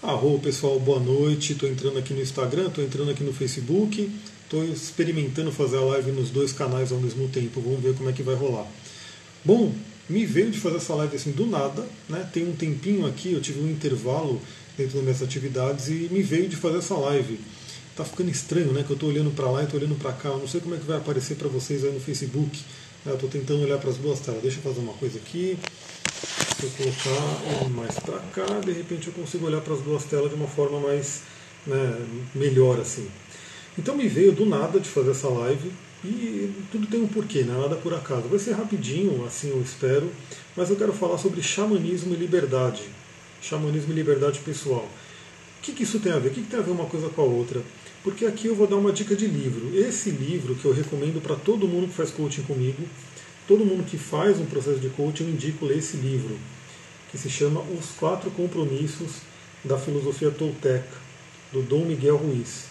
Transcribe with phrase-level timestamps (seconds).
[0.00, 1.54] Arro, pessoal, boa noite.
[1.54, 4.08] Estou entrando aqui no Instagram, estou entrando aqui no Facebook,
[4.44, 7.60] estou experimentando fazer a live nos dois canais ao mesmo tempo.
[7.60, 8.68] Vamos ver como é que vai rolar.
[9.44, 9.74] Bom,
[10.08, 12.28] me veio de fazer essa live assim do nada, né?
[12.32, 14.40] Tem um tempinho aqui, eu tive um intervalo
[14.76, 17.40] dentro das minhas atividades e me veio de fazer essa live.
[17.96, 18.84] Tá ficando estranho, né?
[18.84, 20.28] Que eu estou olhando para lá e estou olhando para cá.
[20.28, 22.56] Eu não sei como é que vai aparecer para vocês aí no Facebook.
[23.04, 24.42] Eu estou tentando olhar para as duas telas.
[24.42, 25.58] Deixa eu fazer uma coisa aqui.
[26.58, 30.28] Se eu colocar mais para cá, de repente eu consigo olhar para as duas telas
[30.28, 31.20] de uma forma mais
[31.64, 33.08] né, melhor assim.
[33.78, 35.70] Então me veio do nada de fazer essa live
[36.04, 37.56] e tudo tem um porquê, né?
[37.56, 38.22] nada por acaso.
[38.22, 40.10] Vai ser rapidinho, assim eu espero,
[40.56, 42.82] mas eu quero falar sobre xamanismo e liberdade.
[43.40, 44.88] Xamanismo e liberdade pessoal.
[45.58, 46.30] O que, que isso tem a ver?
[46.30, 47.62] O que, que tem a ver uma coisa com a outra?
[48.02, 49.78] Porque aqui eu vou dar uma dica de livro.
[49.78, 52.82] Esse livro que eu recomendo para todo mundo que faz coaching comigo
[53.48, 56.38] todo mundo que faz um processo de coaching, eu indico ler esse livro,
[57.10, 59.22] que se chama Os Quatro Compromissos
[59.64, 60.98] da Filosofia Tolteca,
[61.50, 62.64] do Dom Miguel Ruiz.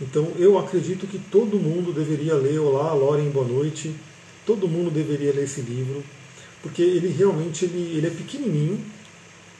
[0.00, 3.94] Então eu acredito que todo mundo deveria ler, olá, Loren, boa noite,
[4.44, 6.04] todo mundo deveria ler esse livro,
[6.62, 8.78] porque ele realmente ele, ele é pequenininho,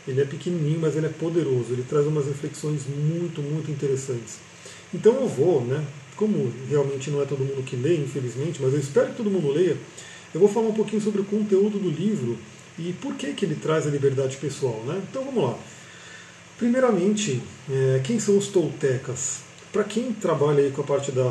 [0.06, 4.36] ele é pequenininho, mas ele é poderoso, ele traz umas reflexões muito, muito interessantes.
[4.92, 5.82] Então eu vou, né,
[6.16, 9.50] como realmente não é todo mundo que lê, infelizmente, mas eu espero que todo mundo
[9.50, 9.76] leia,
[10.34, 12.36] eu vou falar um pouquinho sobre o conteúdo do livro
[12.78, 14.82] e por que, que ele traz a liberdade pessoal.
[14.84, 15.00] Né?
[15.08, 15.58] Então vamos lá.
[16.58, 17.40] Primeiramente,
[17.70, 19.38] é, quem são os toltecas?
[19.72, 21.22] Para quem trabalha aí com a parte da,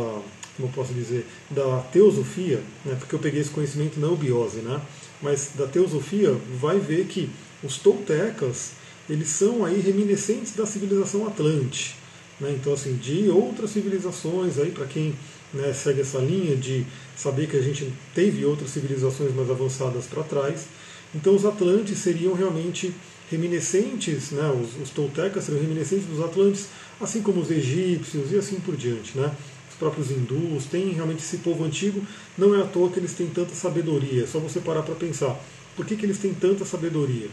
[0.55, 4.81] como eu posso dizer, da teosofia, né, porque eu peguei esse conhecimento na ubiose, né,
[5.21, 7.29] mas da teosofia, vai ver que
[7.63, 8.71] os toltecas,
[9.09, 11.95] eles são aí reminiscentes da civilização atlante.
[12.39, 15.15] Né, então, assim, de outras civilizações, aí para quem
[15.53, 20.23] né, segue essa linha de saber que a gente teve outras civilizações mais avançadas para
[20.23, 20.65] trás.
[21.13, 22.93] Então os Atlantes seriam realmente
[23.29, 26.67] reminiscentes, né, os, os toltecas seriam reminiscentes dos Atlantes,
[26.99, 29.17] assim como os egípcios e assim por diante.
[29.17, 29.31] Né?
[29.69, 32.01] Os próprios hindus, tem realmente esse povo antigo,
[32.37, 35.39] não é à toa que eles têm tanta sabedoria, é só você parar para pensar.
[35.75, 37.27] Por que, que eles têm tanta sabedoria?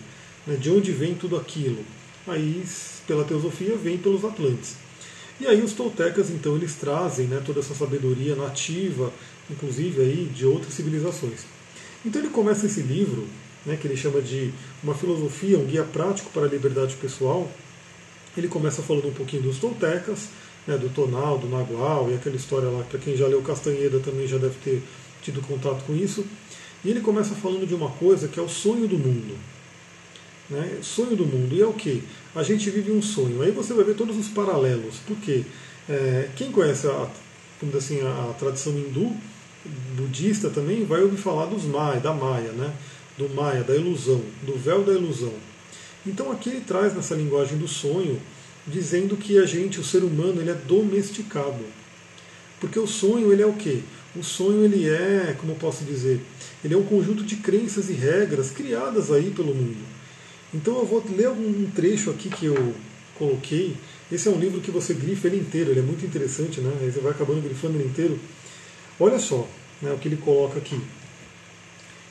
[0.47, 1.85] Né, de onde vem tudo aquilo?
[2.27, 2.63] Aí,
[3.07, 4.77] pela teosofia, vem pelos Atlantes.
[5.41, 9.11] E aí os toltecas, então, eles trazem né, toda essa sabedoria nativa,
[9.51, 11.47] inclusive aí de outras civilizações.
[12.05, 13.27] Então ele começa esse livro,
[13.65, 14.53] né, que ele chama de
[14.83, 17.51] uma filosofia, um guia prático para a liberdade pessoal.
[18.37, 20.29] Ele começa falando um pouquinho dos toltecas,
[20.67, 24.27] né, do Tonal, do Nagual e aquela história lá, para quem já leu Castanheda também
[24.27, 24.83] já deve ter
[25.23, 26.25] tido contato com isso.
[26.85, 29.37] E ele começa falando de uma coisa que é o sonho do mundo.
[30.51, 30.79] Né?
[30.83, 31.55] Sonho do mundo.
[31.55, 32.03] E é o que?
[32.35, 33.43] A gente vive um sonho.
[33.43, 34.97] Aí você vai ver todos os paralelos.
[35.07, 35.45] Por quê?
[35.89, 37.09] É, quem conhece a,
[37.77, 39.13] assim, a, a, tradição hindu,
[39.97, 42.73] budista também, vai ouvir falar dos Maia, da Maia, né?
[43.17, 45.33] do Maia, da ilusão, do véu da ilusão.
[46.07, 48.21] Então aqui ele traz nessa linguagem do sonho,
[48.67, 51.65] dizendo que a gente, o ser humano, ele é domesticado.
[52.59, 53.81] Porque o sonho ele é o quê?
[54.17, 56.21] O sonho ele é, como eu posso dizer,
[56.65, 59.79] ele é um conjunto de crenças e regras criadas aí pelo mundo.
[60.53, 62.75] Então eu vou ler um trecho aqui que eu
[63.17, 63.77] coloquei.
[64.11, 66.73] Esse é um livro que você grifa ele inteiro, ele é muito interessante, né?
[66.91, 68.19] Você vai acabando grifando ele inteiro.
[68.99, 69.47] Olha só
[69.81, 70.81] né, o que ele coloca aqui.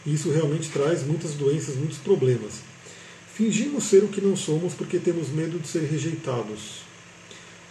[0.06, 2.62] Isso realmente traz muitas doenças, muitos problemas.
[3.34, 6.82] Fingimos ser o que não somos porque temos medo de ser rejeitados.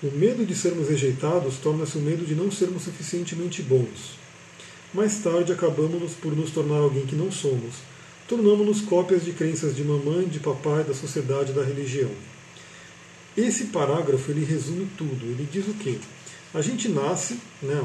[0.02, 4.16] O medo de sermos rejeitados torna-se o medo de não sermos suficientemente bons.
[4.94, 7.74] Mais tarde acabamos por nos tornar alguém que não somos,
[8.28, 12.10] tornamos-nos cópias de crenças de mamãe, de papai, da sociedade, da religião.
[13.36, 15.24] Esse parágrafo ele resume tudo.
[15.24, 15.98] Ele diz o quê?
[16.52, 17.82] A gente nasce né,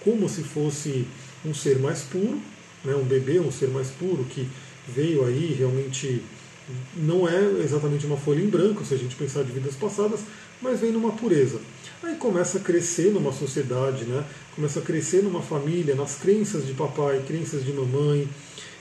[0.00, 1.06] como se fosse
[1.44, 2.40] um ser mais puro,
[2.84, 4.48] né, um bebê, um ser mais puro que
[4.88, 6.22] veio aí realmente
[6.96, 10.20] não é exatamente uma folha em branco, se a gente pensar de vidas passadas,
[10.60, 11.60] mas vem numa pureza.
[12.02, 14.24] Aí começa a crescer numa sociedade, né?
[14.54, 18.28] começa a crescer numa família, nas crenças de papai, crenças de mamãe,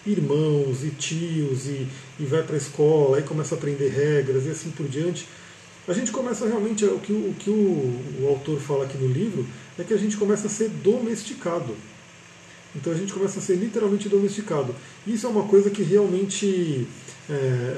[0.06, 1.88] irmãos e tios e,
[2.20, 5.28] e vai para a escola, aí começa a aprender regras e assim por diante.
[5.88, 7.54] A gente começa realmente, o que, o, que o,
[8.22, 9.46] o autor fala aqui no livro,
[9.78, 11.76] é que a gente começa a ser domesticado.
[12.76, 14.74] Então a gente começa a ser literalmente domesticado.
[15.06, 16.88] Isso é uma coisa que realmente
[17.30, 17.78] é,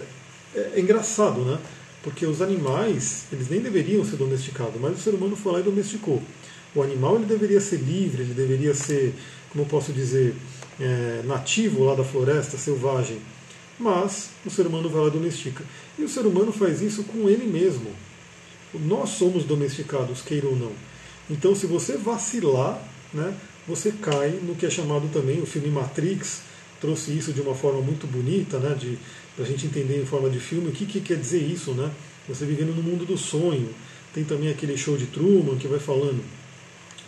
[0.56, 1.60] é, é engraçado, né?
[2.04, 5.64] Porque os animais, eles nem deveriam ser domesticados, mas o ser humano foi lá e
[5.64, 6.22] domesticou.
[6.76, 9.14] O animal ele deveria ser livre, ele deveria ser,
[9.52, 10.36] como posso dizer,
[10.80, 13.18] é, nativo lá da floresta, selvagem.
[13.80, 15.64] Mas o ser humano vai lá e domestica.
[15.98, 17.90] E o ser humano faz isso com ele mesmo.
[18.74, 20.72] Nós somos domesticados, queira ou não.
[21.30, 22.82] Então, se você vacilar,
[23.14, 23.34] né,
[23.68, 26.42] você cai no que é chamado também o filme Matrix.
[26.80, 28.98] trouxe isso de uma forma muito bonita, né, de
[29.40, 31.90] a gente entender em forma de filme o que, que quer dizer isso, né?
[32.28, 33.70] Você vivendo no mundo do sonho.
[34.14, 36.24] Tem também aquele show de Truman que vai falando.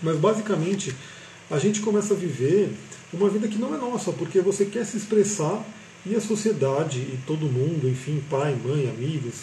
[0.01, 0.93] Mas basicamente
[1.49, 2.69] a gente começa a viver
[3.13, 5.65] uma vida que não é nossa, porque você quer se expressar
[6.05, 9.35] e a sociedade e todo mundo, enfim, pai, mãe, amigos,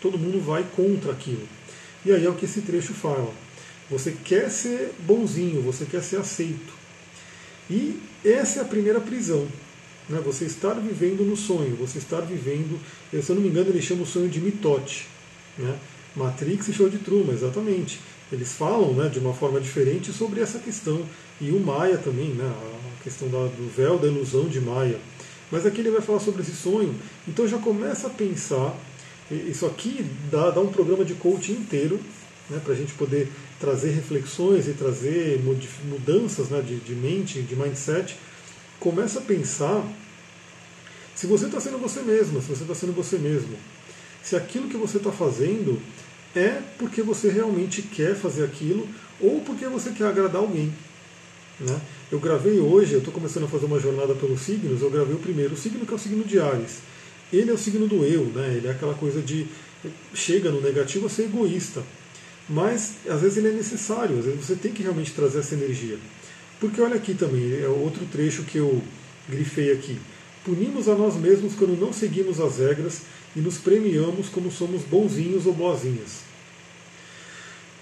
[0.00, 1.46] todo mundo vai contra aquilo.
[2.04, 3.32] E aí é o que esse trecho fala.
[3.90, 6.72] Você quer ser bonzinho, você quer ser aceito.
[7.68, 9.46] E essa é a primeira prisão.
[10.08, 10.20] Né?
[10.24, 12.80] Você estar vivendo no sonho, você estar vivendo,
[13.10, 15.06] se eu não me engano, ele chama o sonho de mitote.
[15.58, 15.76] Né?
[16.16, 18.00] Matrix e show de Truman, exatamente.
[18.32, 21.04] Eles falam né, de uma forma diferente sobre essa questão.
[21.40, 24.98] E o Maia também, né, a questão da, do véu da ilusão de Maia.
[25.50, 26.94] Mas aqui ele vai falar sobre esse sonho.
[27.26, 28.74] Então já começa a pensar.
[29.30, 32.00] Isso aqui dá, dá um programa de coaching inteiro
[32.48, 33.28] né, para a gente poder
[33.58, 35.40] trazer reflexões e trazer
[35.84, 38.16] mudanças né, de, de mente, de mindset.
[38.78, 39.84] Começa a pensar
[41.14, 43.56] se você está sendo você mesmo, se você está sendo você mesmo.
[44.22, 45.80] Se aquilo que você está fazendo
[46.34, 48.88] é porque você realmente quer fazer aquilo
[49.20, 50.72] ou porque você quer agradar alguém.
[51.58, 51.80] Né?
[52.10, 55.18] Eu gravei hoje, eu estou começando a fazer uma jornada pelos signos, eu gravei o
[55.18, 56.78] primeiro signo que é o signo de Ares.
[57.32, 58.54] Ele é o signo do eu, né?
[58.56, 59.46] ele é aquela coisa de
[60.14, 61.82] chega no negativo a ser egoísta.
[62.48, 65.98] Mas às vezes ele é necessário, às vezes você tem que realmente trazer essa energia.
[66.58, 68.82] Porque olha aqui também, é outro trecho que eu
[69.28, 69.98] grifei aqui.
[70.44, 73.02] Punimos a nós mesmos quando não seguimos as regras
[73.34, 76.30] e nos premiamos como somos bonzinhos ou boazinhas.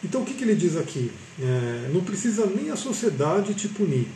[0.05, 1.11] Então o que, que ele diz aqui?
[1.41, 4.07] É, não precisa nem a sociedade te punir.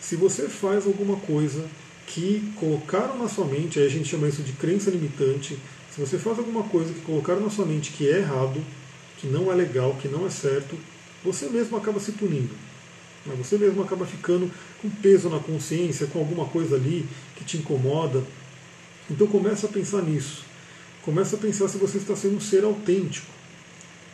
[0.00, 1.64] Se você faz alguma coisa
[2.06, 5.56] que colocaram na sua mente, aí a gente chama isso de crença limitante,
[5.94, 8.60] se você faz alguma coisa que colocaram na sua mente que é errado,
[9.18, 10.76] que não é legal, que não é certo,
[11.22, 12.54] você mesmo acaba se punindo.
[13.26, 13.34] Né?
[13.38, 14.50] Você mesmo acaba ficando
[14.80, 17.06] com peso na consciência, com alguma coisa ali
[17.36, 18.24] que te incomoda.
[19.10, 20.44] Então começa a pensar nisso.
[21.02, 23.26] Começa a pensar se você está sendo um ser autêntico.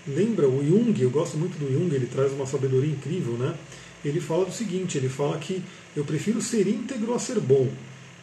[0.06, 3.56] Lembra o Jung, eu gosto muito do Jung, ele traz uma sabedoria incrível, né?
[4.05, 5.61] Ele fala do seguinte, ele fala que
[5.97, 7.69] eu prefiro ser íntegro a ser bom,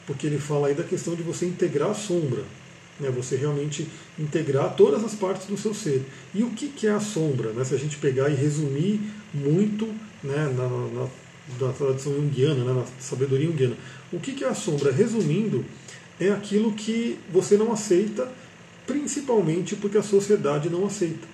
[0.07, 2.43] porque ele fala aí da questão de você integrar a sombra,
[2.99, 3.09] né?
[3.09, 3.85] você realmente
[4.17, 6.05] integrar todas as partes do seu ser.
[6.33, 7.51] E o que, que é a sombra?
[7.51, 7.65] Né?
[7.65, 9.01] Se a gente pegar e resumir
[9.33, 9.87] muito
[10.23, 11.09] né, na,
[11.59, 13.75] na, tradição junguiana, né, na sabedoria junguiana,
[14.11, 14.89] o que, que é a sombra?
[14.89, 15.65] Resumindo,
[16.19, 18.31] é aquilo que você não aceita,
[18.85, 21.27] principalmente porque a sociedade não aceita.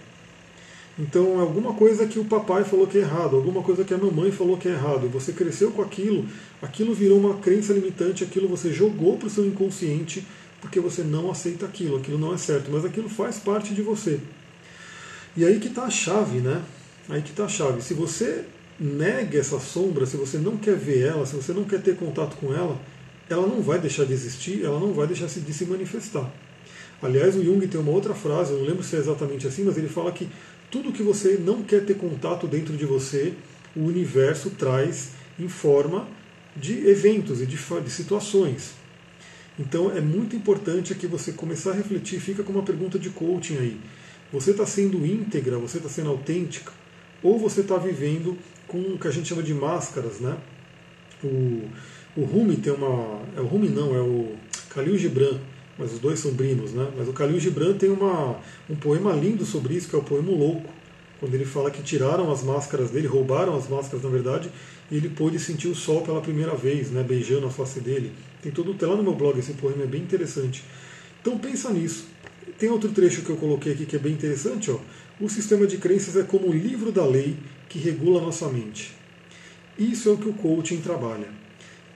[0.98, 4.32] Então, alguma coisa que o papai falou que é errado, alguma coisa que a mamãe
[4.32, 6.26] falou que é errado, você cresceu com aquilo,
[6.62, 10.26] aquilo virou uma crença limitante, aquilo você jogou para o seu inconsciente
[10.60, 14.20] porque você não aceita aquilo, aquilo não é certo, mas aquilo faz parte de você.
[15.38, 16.62] E aí que está a chave, né?
[17.08, 17.82] Aí que está a chave.
[17.82, 18.44] Se você
[18.78, 22.36] nega essa sombra, se você não quer ver ela, se você não quer ter contato
[22.36, 22.78] com ela,
[23.30, 26.30] ela não vai deixar de existir, ela não vai deixar de se manifestar.
[27.02, 29.78] Aliás, o Jung tem uma outra frase, eu não lembro se é exatamente assim, mas
[29.78, 30.28] ele fala que
[30.70, 33.34] tudo que você não quer ter contato dentro de você,
[33.76, 36.08] o universo traz em forma
[36.56, 38.74] de eventos e de, de situações.
[39.58, 43.58] Então é muito importante que você começar a refletir, fica com uma pergunta de coaching
[43.58, 43.78] aí.
[44.32, 46.72] Você está sendo íntegra, você está sendo autêntica,
[47.24, 48.38] ou você está vivendo
[48.68, 50.38] com o que a gente chama de máscaras, né?
[51.24, 51.64] O,
[52.16, 53.22] o Rumi tem uma.
[53.36, 54.36] É o Rumi não, é o
[54.74, 55.40] Khalil Gibran
[55.80, 56.92] mas os dois são primos, né?
[56.98, 58.38] Mas o Khalil Gibran tem uma,
[58.70, 60.70] um poema lindo sobre isso, que é o poema Louco,
[61.22, 64.52] quando ele fala que tiraram as máscaras dele, roubaram as máscaras na verdade,
[64.92, 68.12] e ele pôde sentir o sol pela primeira vez, né, beijando a face dele.
[68.42, 70.64] Tem todo tem lá no meu blog esse poema é bem interessante.
[71.22, 72.06] Então pensa nisso.
[72.58, 74.80] Tem outro trecho que eu coloquei aqui que é bem interessante, ó.
[75.20, 77.38] O sistema de crenças é como o livro da lei
[77.70, 78.94] que regula nossa mente.
[79.78, 81.39] Isso é o que o coaching trabalha.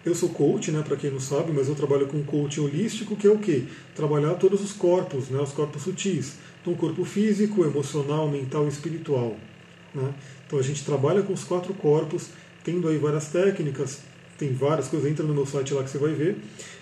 [0.06, 3.26] Eu sou coach, né, para quem não sabe, mas eu trabalho com coaching holístico, que
[3.26, 3.64] é o quê?
[3.96, 6.34] Trabalhar todos os corpos, né, os corpos sutis.
[6.62, 9.38] Então, corpo físico, emocional, mental e espiritual.
[9.96, 10.14] Né?
[10.46, 12.30] Então, a gente trabalha com os quatro corpos,
[12.64, 14.02] tendo aí várias técnicas,
[14.38, 16.38] tem várias coisas, entra no meu site lá que você vai ver.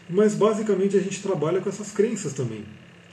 [0.10, 2.66] Mas, basicamente, a gente trabalha com essas crenças também.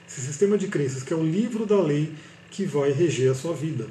[0.09, 2.13] Esse sistema de crenças, que é o livro da lei
[2.51, 3.87] que vai reger a sua vida.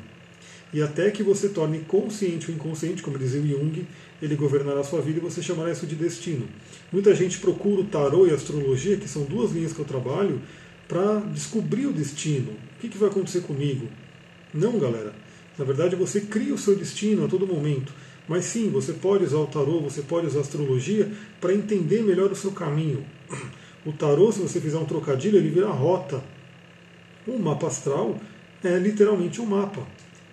[0.73, 3.87] E até que você torne consciente o inconsciente, como dizia o Jung,
[4.21, 6.47] ele governará a sua vida e você chamará isso de destino.
[6.91, 10.41] Muita gente procura o tarô e a astrologia, que são duas linhas que eu trabalho,
[10.87, 12.51] para descobrir o destino.
[12.51, 13.87] O que, que vai acontecer comigo?
[14.53, 15.13] Não, galera.
[15.57, 17.93] Na verdade, você cria o seu destino a todo momento.
[18.27, 21.09] Mas sim, você pode usar o tarô, você pode usar a astrologia
[21.39, 23.05] para entender melhor o seu caminho.
[23.85, 26.21] O tarô, se você fizer um trocadilho, ele vira rota.
[27.25, 28.19] O mapa astral
[28.63, 29.87] é literalmente um mapa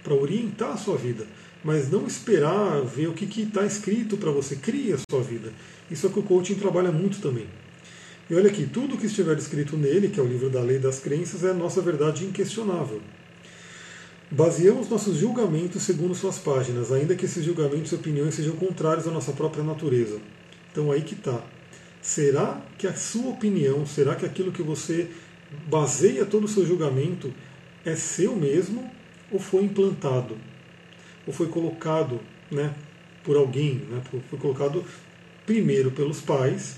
[0.05, 1.27] para orientar a sua vida.
[1.65, 4.55] mas não esperar ver o que está escrito para você.
[4.55, 5.51] Crie a sua vida.
[5.91, 7.47] Isso é que o coaching trabalha muito também.
[8.29, 11.01] E olha aqui, tudo que estiver escrito nele, que é o livro da lei das
[11.01, 13.01] crenças, é a nossa verdade inquestionável.
[14.31, 19.11] Baseamos nossos julgamentos segundo suas páginas, ainda que esses julgamentos e opiniões sejam contrários à
[19.11, 20.19] nossa própria natureza.
[20.71, 21.43] Então aí que está.
[22.03, 25.09] Será que a sua opinião, será que aquilo que você
[25.67, 27.33] baseia todo o seu julgamento
[27.85, 28.91] é seu mesmo
[29.31, 30.37] ou foi implantado?
[31.27, 32.75] Ou foi colocado né,
[33.23, 33.77] por alguém?
[33.91, 34.85] Né, foi colocado
[35.47, 36.77] primeiro pelos pais,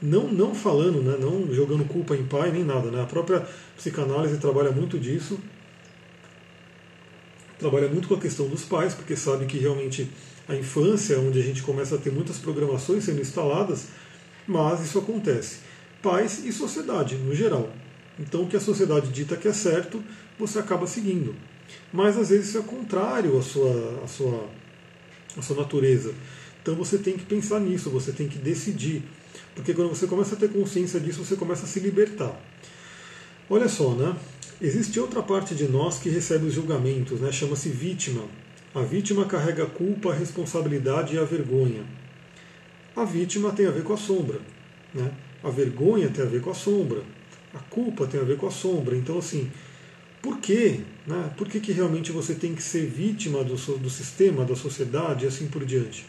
[0.00, 2.90] não, não falando, né, não jogando culpa em pai nem nada.
[2.90, 5.38] Né, a própria psicanálise trabalha muito disso,
[7.58, 10.08] trabalha muito com a questão dos pais, porque sabe que realmente
[10.48, 13.88] a infância é onde a gente começa a ter muitas programações sendo instaladas,
[14.46, 15.58] mas isso acontece.
[16.02, 17.70] Pais e sociedade, no geral.
[18.18, 20.02] Então, o que a sociedade dita que é certo,
[20.38, 21.34] você acaba seguindo.
[21.92, 24.48] Mas às vezes isso é contrário à sua, à sua,
[25.36, 26.14] à sua natureza.
[26.62, 29.02] Então você tem que pensar nisso, você tem que decidir.
[29.54, 32.38] Porque quando você começa a ter consciência disso, você começa a se libertar.
[33.48, 34.14] Olha só, né?
[34.60, 37.30] Existe outra parte de nós que recebe os julgamentos, né?
[37.30, 38.24] chama-se vítima.
[38.74, 41.84] A vítima carrega a culpa, a responsabilidade e a vergonha.
[42.94, 44.40] A vítima tem a ver com a sombra.
[44.92, 45.10] Né?
[45.42, 47.02] A vergonha tem a ver com a sombra.
[47.54, 48.96] A culpa tem a ver com a sombra.
[48.96, 49.50] Então, assim,
[50.20, 50.80] por quê?
[51.06, 51.30] Né?
[51.36, 55.28] Por que, que realmente você tem que ser vítima do, do sistema, da sociedade e
[55.28, 56.04] assim por diante?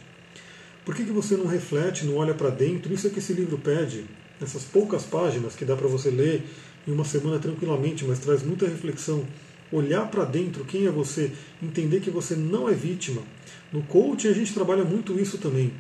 [0.84, 2.94] Por que, que você não reflete, não olha para dentro?
[2.94, 4.06] Isso é que esse livro pede,
[4.42, 6.44] nessas poucas páginas que dá para você ler
[6.88, 9.26] em uma semana tranquilamente, mas traz muita reflexão.
[9.72, 13.22] Olhar para dentro, quem é você, entender que você não é vítima.
[13.72, 15.72] No coaching a gente trabalha muito isso também.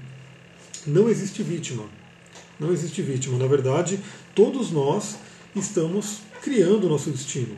[0.86, 1.86] Não existe vítima.
[2.60, 3.40] Não existe vítima.
[3.40, 4.00] Na verdade,
[4.36, 5.18] todos nós
[5.56, 7.56] estamos criando o nosso destino.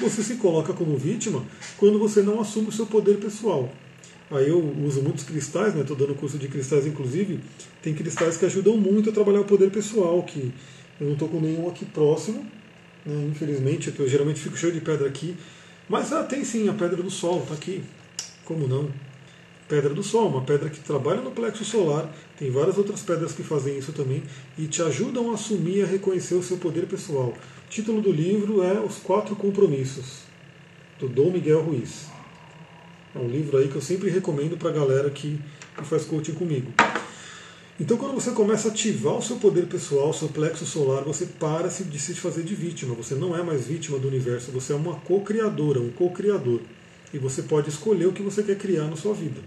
[0.00, 1.44] Você se coloca como vítima
[1.76, 3.70] quando você não assume o seu poder pessoal.
[4.30, 5.80] Aí eu uso muitos cristais, né?
[5.80, 7.40] Estou dando curso de cristais, inclusive.
[7.82, 10.52] Tem cristais que ajudam muito a trabalhar o poder pessoal, que
[11.00, 12.46] eu não estou com nenhum aqui próximo,
[13.04, 13.26] né?
[13.30, 15.36] infelizmente, eu geralmente fico cheio de pedra aqui.
[15.88, 17.82] Mas ah, tem sim a pedra do sol, está aqui.
[18.44, 18.90] Como não?
[19.68, 23.42] Pedra do Sol, uma pedra que trabalha no plexo solar, tem várias outras pedras que
[23.42, 24.22] fazem isso também
[24.56, 27.34] e te ajudam a assumir e a reconhecer o seu poder pessoal.
[27.68, 30.20] O título do livro é Os Quatro Compromissos,
[30.98, 32.06] do Dom Miguel Ruiz.
[33.14, 35.38] É um livro aí que eu sempre recomendo para a galera que,
[35.76, 36.72] que faz coaching comigo.
[37.78, 41.26] Então, quando você começa a ativar o seu poder pessoal, o seu plexo solar, você
[41.26, 42.94] para de se fazer de vítima.
[42.94, 46.62] Você não é mais vítima do universo, você é uma co-criadora, um co-criador.
[47.12, 49.42] E você pode escolher o que você quer criar na sua vida.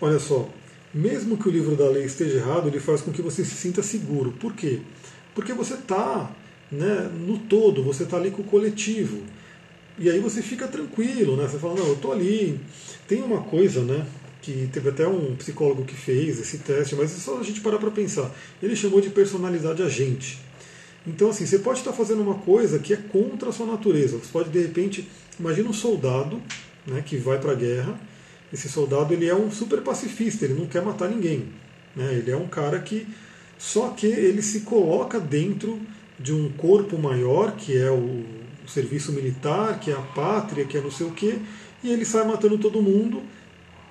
[0.00, 0.48] Olha só,
[0.94, 3.82] mesmo que o livro da lei esteja errado, ele faz com que você se sinta
[3.82, 4.32] seguro.
[4.32, 4.80] Por quê?
[5.34, 6.30] Porque você está
[6.70, 9.22] né, no todo, você está ali com o coletivo.
[9.98, 11.46] E aí você fica tranquilo, né?
[11.46, 12.58] Você fala, não, eu estou ali.
[13.06, 14.06] Tem uma coisa, né?
[14.40, 17.78] Que teve até um psicólogo que fez esse teste, mas é só a gente parar
[17.78, 18.30] para pensar.
[18.62, 20.38] Ele chamou de personalidade agente.
[21.06, 24.16] Então, assim, você pode estar fazendo uma coisa que é contra a sua natureza.
[24.16, 25.08] Você pode, de repente,
[25.38, 26.40] imagina um soldado
[26.86, 28.00] né, que vai para a guerra.
[28.52, 31.48] Esse soldado ele é um super pacifista, ele não quer matar ninguém.
[31.94, 32.14] Né?
[32.14, 33.06] Ele é um cara que
[33.62, 35.80] só que ele se coloca dentro
[36.18, 38.24] de um corpo maior, que é o,
[38.66, 41.38] serviço militar, que é a pátria, que é não sei o quê,
[41.82, 43.22] e ele sai matando todo mundo.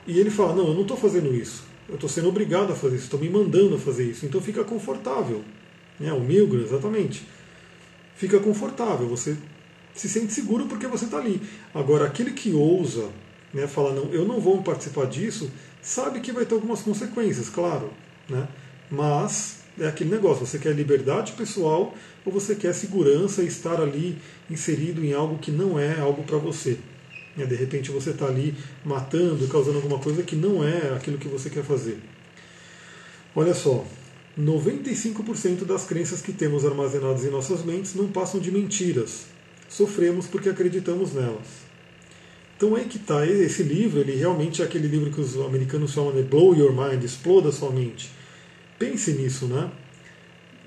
[0.06, 1.64] E ele fala: Não, eu não estou fazendo isso.
[1.88, 4.26] Eu estou sendo obrigado a fazer isso, estou me mandando a fazer isso.
[4.26, 5.42] Então fica confortável.
[5.98, 6.12] Né?
[6.12, 7.26] O Milgram, exatamente.
[8.16, 9.38] Fica confortável, você
[9.94, 11.42] se sente seguro porque você está ali.
[11.74, 13.08] Agora, aquele que ousa
[13.54, 15.50] né, falar, não, eu não vou participar disso,
[15.82, 17.90] sabe que vai ter algumas consequências, claro.
[18.28, 18.48] Né?
[18.90, 24.18] Mas é aquele negócio, você quer liberdade pessoal ou você quer segurança e estar ali
[24.50, 26.78] inserido em algo que não é algo para você.
[27.36, 27.46] Né?
[27.46, 31.50] De repente você está ali matando, causando alguma coisa que não é aquilo que você
[31.50, 32.00] quer fazer.
[33.36, 33.86] Olha só,
[34.40, 39.26] 95% das crenças que temos armazenadas em nossas mentes não passam de mentiras.
[39.68, 41.72] Sofremos porque acreditamos nelas.
[42.56, 46.14] Então aí que está, esse livro, ele realmente é aquele livro que os americanos chamam
[46.14, 48.12] de Blow Your Mind, exploda sua mente.
[48.82, 49.70] Pense nisso, né?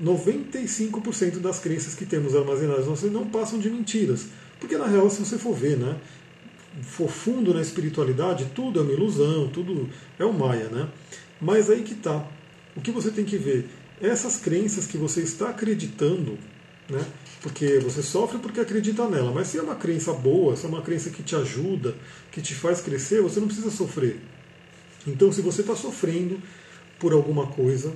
[0.01, 4.27] 95% das crenças que temos armazenadas em não passam de mentiras.
[4.61, 5.97] Porque na real, se você for ver, né?
[6.83, 10.89] For fundo na espiritualidade, tudo é uma ilusão, tudo é o Maia, né?
[11.41, 12.25] Mas aí que está
[12.77, 13.69] o que você tem que ver?
[14.01, 16.39] Essas crenças que você está acreditando,
[16.89, 17.05] né?
[17.43, 20.83] porque você sofre porque acredita nela, mas se é uma crença boa, se é uma
[20.83, 21.97] crença que te ajuda,
[22.31, 24.21] que te faz crescer, você não precisa sofrer.
[25.05, 26.41] Então, se você está sofrendo
[26.99, 27.93] por alguma coisa,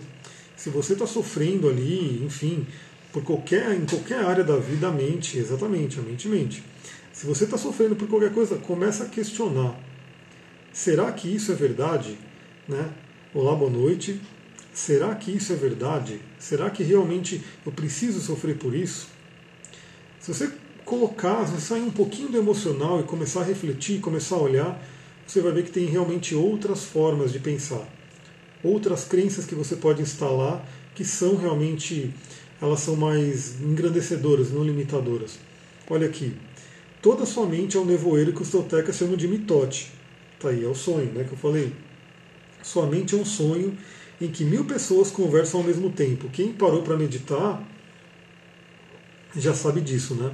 [0.56, 2.66] se você está sofrendo ali, enfim,
[3.12, 6.62] por qualquer, em qualquer área da vida, a mente, exatamente, a mente mente.
[7.12, 9.78] Se você está sofrendo por qualquer coisa, começa a questionar.
[10.72, 12.18] Será que isso é verdade?
[12.68, 12.88] Né?
[13.34, 14.20] Olá, boa noite.
[14.72, 16.20] Será que isso é verdade?
[16.38, 19.08] Será que realmente eu preciso sofrer por isso?
[20.20, 20.52] Se você
[20.84, 24.82] colocar, se você sair um pouquinho do emocional e começar a refletir, começar a olhar,
[25.26, 27.97] você vai ver que tem realmente outras formas de pensar.
[28.62, 32.12] Outras crenças que você pode instalar que são realmente,
[32.60, 35.38] elas são mais engrandecedoras, não limitadoras.
[35.88, 36.34] Olha aqui,
[37.00, 39.92] toda sua mente é um nevoeiro que os toltecas chamam de mitote.
[40.40, 41.72] Tá aí, é o sonho, né, que eu falei.
[42.62, 43.78] Sua mente é um sonho
[44.20, 46.28] em que mil pessoas conversam ao mesmo tempo.
[46.30, 47.62] Quem parou para meditar
[49.36, 50.32] já sabe disso, né?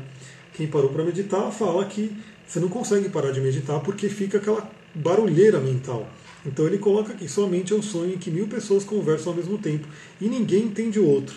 [0.55, 2.17] Quem parou para meditar fala que
[2.47, 6.09] você não consegue parar de meditar porque fica aquela barulheira mental.
[6.47, 9.37] Então ele coloca aqui: sua mente é um sonho em que mil pessoas conversam ao
[9.37, 9.87] mesmo tempo
[10.21, 11.37] e ninguém entende o outro.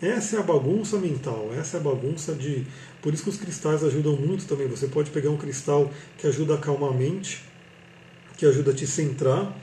[0.00, 2.66] Essa é a bagunça mental, essa é a bagunça de.
[3.02, 4.66] Por isso que os cristais ajudam muito também.
[4.66, 7.44] Você pode pegar um cristal que ajuda a acalmar a mente,
[8.36, 9.54] que ajuda a te centrar.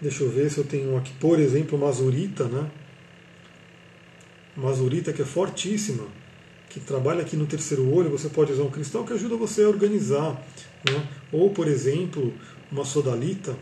[0.00, 2.70] Deixa eu ver se eu tenho aqui, por exemplo, Mazurita, né?
[4.56, 6.06] Mazurita que é fortíssima,
[6.68, 8.10] que trabalha aqui no terceiro olho.
[8.10, 10.40] Você pode usar um cristal que ajuda você a organizar,
[10.88, 11.08] né?
[11.32, 12.32] Ou, por exemplo,
[12.74, 13.56] uma sodalita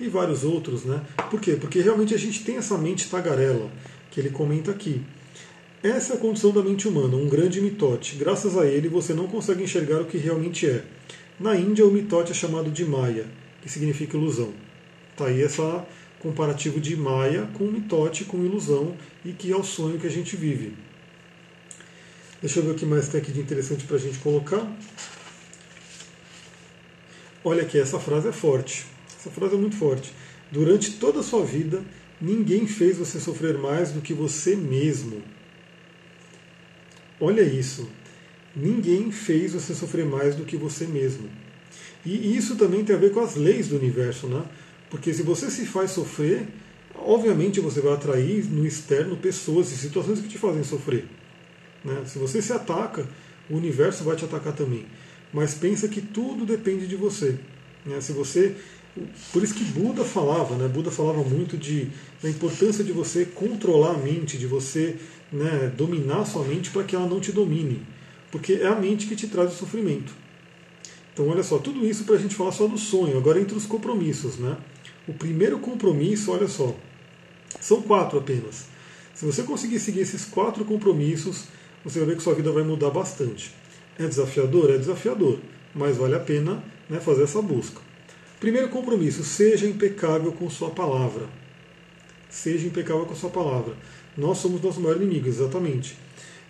[0.00, 1.00] e vários outros, né?
[1.30, 1.52] Por quê?
[1.52, 3.70] Porque realmente a gente tem essa mente tagarela,
[4.10, 5.00] que ele comenta aqui.
[5.80, 8.16] Essa é a condição da mente humana, um grande mitote.
[8.16, 10.84] Graças a ele você não consegue enxergar o que realmente é.
[11.38, 13.26] Na Índia, o mitote é chamado de Maya,
[13.62, 14.52] que significa ilusão.
[15.16, 15.86] Tá aí essa
[16.18, 20.36] comparativo de Maya com mitote, com ilusão, e que é o sonho que a gente
[20.36, 20.74] vive.
[22.40, 24.68] Deixa eu ver o que mais tem aqui de interessante para a gente colocar.
[27.44, 28.86] Olha aqui, essa frase é forte.
[29.18, 30.12] Essa frase é muito forte.
[30.50, 31.82] Durante toda a sua vida,
[32.20, 35.22] ninguém fez você sofrer mais do que você mesmo.
[37.20, 37.88] Olha isso.
[38.54, 41.28] Ninguém fez você sofrer mais do que você mesmo.
[42.04, 44.44] E isso também tem a ver com as leis do universo, né?
[44.88, 46.46] Porque se você se faz sofrer,
[46.94, 51.06] obviamente você vai atrair no externo pessoas e situações que te fazem sofrer.
[51.84, 52.02] Né?
[52.06, 53.08] Se você se ataca,
[53.48, 54.86] o universo vai te atacar também
[55.32, 57.38] mas pensa que tudo depende de você.
[57.86, 58.00] Né?
[58.00, 58.54] Se você,
[59.32, 60.68] por isso que Buda falava, né?
[60.68, 61.88] Buda falava muito de
[62.22, 64.96] da importância de você controlar a mente, de você
[65.32, 67.82] né, dominar sua mente para que ela não te domine,
[68.30, 70.12] porque é a mente que te traz o sofrimento.
[71.12, 73.18] Então, olha só, tudo isso para a gente falar só do sonho.
[73.18, 74.56] Agora, entre os compromissos, né?
[75.06, 76.74] O primeiro compromisso, olha só,
[77.60, 78.66] são quatro apenas.
[79.14, 81.44] Se você conseguir seguir esses quatro compromissos,
[81.84, 83.52] você vai ver que sua vida vai mudar bastante.
[83.98, 84.70] É desafiador?
[84.70, 85.38] É desafiador,
[85.74, 87.80] mas vale a pena né, fazer essa busca.
[88.40, 91.26] Primeiro compromisso: seja impecável com sua palavra.
[92.28, 93.74] Seja impecável com sua palavra.
[94.16, 95.96] Nós somos nosso maior inimigo, exatamente.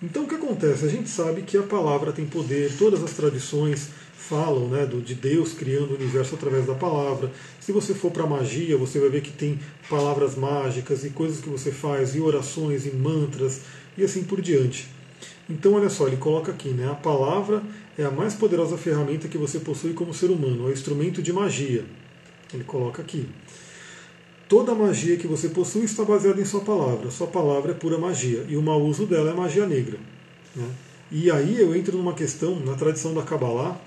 [0.03, 0.85] Então o que acontece?
[0.85, 5.15] A gente sabe que a palavra tem poder, todas as tradições falam né, do, de
[5.15, 7.31] Deus criando o universo através da palavra.
[7.61, 11.49] Se você for para magia, você vai ver que tem palavras mágicas e coisas que
[11.49, 13.61] você faz, e orações, e mantras,
[13.97, 14.89] e assim por diante.
[15.49, 16.91] Então, olha só, ele coloca aqui, né?
[16.91, 17.63] A palavra
[17.99, 21.33] é a mais poderosa ferramenta que você possui como ser humano, é o instrumento de
[21.33, 21.85] magia.
[22.53, 23.29] Ele coloca aqui.
[24.49, 27.11] Toda magia que você possui está baseada em sua palavra.
[27.11, 29.99] Sua palavra é pura magia e o mau uso dela é magia negra.
[30.55, 30.67] Né?
[31.11, 33.81] E aí eu entro numa questão, na tradição da Kabbalah,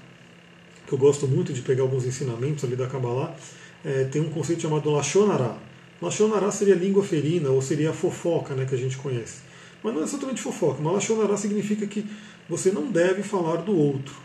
[0.88, 3.36] que eu gosto muito de pegar alguns ensinamentos ali da Kabbalah,
[3.84, 5.56] é, tem um conceito chamado Lashonará.
[6.02, 9.38] Lashonará seria língua ferina, ou seria a fofoca né, que a gente conhece.
[9.86, 10.82] Mas não é exatamente fofoca.
[10.82, 12.04] Malachonará significa que
[12.50, 14.16] você não deve falar do outro.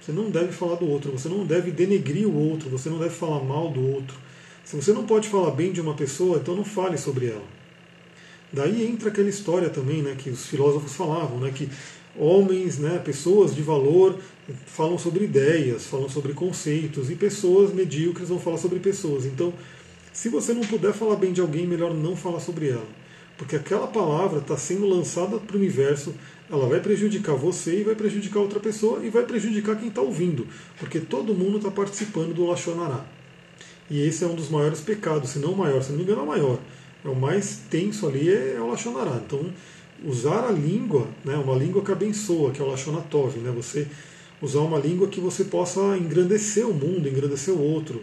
[0.00, 1.12] Você não deve falar do outro.
[1.12, 2.68] Você não deve denegrir o outro.
[2.70, 4.16] Você não deve falar mal do outro.
[4.64, 7.44] Se você não pode falar bem de uma pessoa, então não fale sobre ela.
[8.52, 11.68] Daí entra aquela história também, né, que os filósofos falavam, né, que
[12.18, 14.18] homens, né, pessoas de valor
[14.66, 19.24] falam sobre ideias, falam sobre conceitos e pessoas medíocres vão falar sobre pessoas.
[19.24, 19.52] Então,
[20.12, 23.05] se você não puder falar bem de alguém, melhor não falar sobre ela.
[23.36, 26.14] Porque aquela palavra está sendo lançada para o universo,
[26.50, 30.46] ela vai prejudicar você e vai prejudicar outra pessoa e vai prejudicar quem está ouvindo,
[30.78, 33.04] porque todo mundo está participando do Lachonará.
[33.90, 36.20] E esse é um dos maiores pecados, se não o maior, se não me engano
[36.20, 36.58] é o maior.
[37.04, 39.20] É o mais tenso ali, é o Lachonará.
[39.24, 39.52] Então,
[40.04, 43.86] usar a língua, né, uma língua que abençoa, que é o Lachonatov, né, você
[44.40, 48.02] usar uma língua que você possa engrandecer o mundo, engrandecer o outro,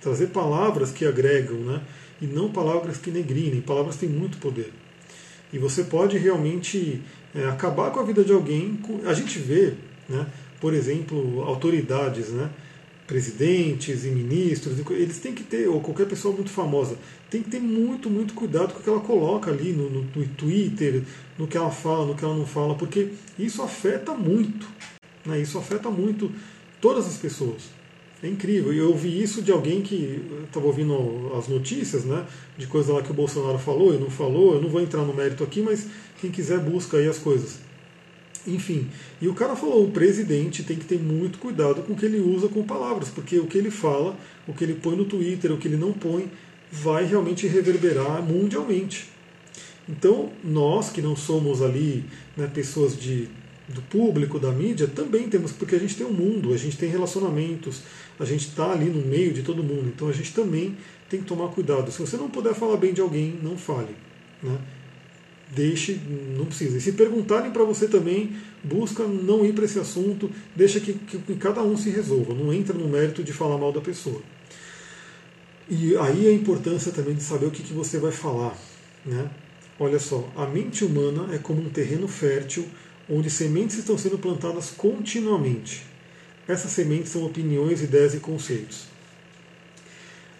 [0.00, 1.80] trazer palavras que agregam, né?
[2.20, 3.60] E não palavras que negrinem.
[3.60, 4.72] Palavras têm muito poder.
[5.52, 7.02] E você pode realmente
[7.34, 8.78] é, acabar com a vida de alguém.
[9.06, 9.74] A gente vê,
[10.08, 10.26] né,
[10.60, 12.50] por exemplo, autoridades, né,
[13.06, 16.96] presidentes e ministros, eles têm que ter, ou qualquer pessoa muito famosa,
[17.30, 20.26] tem que ter muito, muito cuidado com o que ela coloca ali no, no, no
[20.28, 21.02] Twitter,
[21.38, 24.66] no que ela fala, no que ela não fala, porque isso afeta muito.
[25.24, 25.40] Né?
[25.40, 26.32] Isso afeta muito
[26.80, 27.62] todas as pessoas.
[28.22, 28.72] É incrível.
[28.72, 32.26] E eu ouvi isso de alguém que estava ouvindo as notícias, né?
[32.56, 34.54] De coisa lá que o Bolsonaro falou e não falou.
[34.54, 35.86] Eu não vou entrar no mérito aqui, mas
[36.20, 37.58] quem quiser busca aí as coisas.
[38.46, 38.88] Enfim,
[39.20, 42.20] e o cara falou: o presidente tem que ter muito cuidado com o que ele
[42.20, 45.56] usa com palavras, porque o que ele fala, o que ele põe no Twitter, o
[45.56, 46.30] que ele não põe,
[46.70, 49.08] vai realmente reverberar mundialmente.
[49.88, 52.04] Então, nós que não somos ali
[52.36, 53.28] né, pessoas de,
[53.68, 56.90] do público, da mídia, também temos, porque a gente tem um mundo, a gente tem
[56.90, 57.82] relacionamentos,
[58.18, 60.76] a gente está ali no meio de todo mundo, então a gente também
[61.08, 61.90] tem que tomar cuidado.
[61.90, 63.94] Se você não puder falar bem de alguém, não fale.
[64.42, 64.58] Né?
[65.54, 66.00] deixe,
[66.36, 66.76] não precisa.
[66.76, 71.18] E se perguntarem para você também, busca não ir para esse assunto, deixa que, que,
[71.18, 74.20] que, cada um se resolva, não entra no mérito de falar mal da pessoa.
[75.68, 78.56] E aí a importância também de saber o que, que você vai falar.
[79.04, 79.30] Né?
[79.78, 82.66] Olha só, a mente humana é como um terreno fértil
[83.08, 85.84] onde sementes estão sendo plantadas continuamente.
[86.46, 88.86] Essas sementes são opiniões, ideias e conceitos.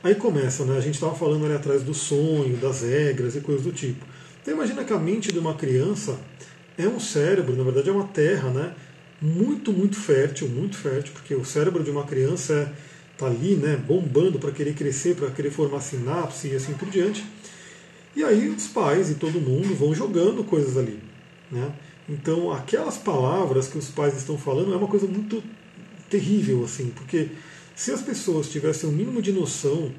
[0.03, 0.77] Aí começa, né?
[0.77, 4.05] A gente estava falando ali atrás do sonho, das regras e coisas do tipo.
[4.43, 6.21] Então imagina que a mente de uma criança
[6.77, 8.75] é um cérebro, na verdade é uma terra, né?
[9.23, 12.71] Muito, muito fértil, muito fértil, porque o cérebro de uma criança
[13.13, 17.25] está ali, né, bombando para querer crescer, para querer formar sinapse e assim por diante.
[18.15, 21.01] E aí os pais e todo mundo vão jogando coisas ali,
[21.51, 21.73] né?
[22.07, 25.43] Então aquelas palavras que os pais estão falando é uma coisa muito
[26.15, 27.29] terrível, assim, porque
[27.75, 29.91] se as pessoas tivessem o um mínimo de noção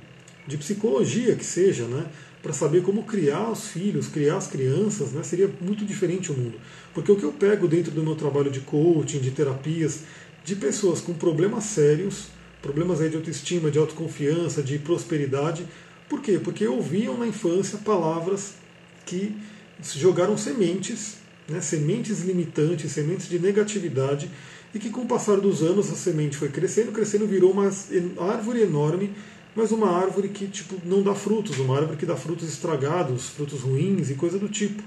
[0.47, 2.05] de psicologia que seja, né,
[2.41, 6.57] para saber como criar os filhos, criar as crianças, né, seria muito diferente o mundo.
[6.93, 10.03] Porque o que eu pego dentro do meu trabalho de coaching, de terapias,
[10.45, 12.27] de pessoas com problemas sérios,
[12.61, 15.65] problemas aí de autoestima, de autoconfiança, de prosperidade,
[16.07, 16.39] por quê?
[16.41, 18.53] Porque ouviam na infância palavras
[19.05, 19.35] que
[19.81, 21.17] jogaram sementes,
[21.47, 24.29] né, sementes limitantes, sementes de negatividade,
[24.73, 27.71] e que com o passar dos anos a semente foi crescendo, crescendo, virou uma
[28.19, 29.11] árvore enorme
[29.55, 33.61] mas uma árvore que tipo não dá frutos, uma árvore que dá frutos estragados, frutos
[33.61, 34.83] ruins e coisa do tipo.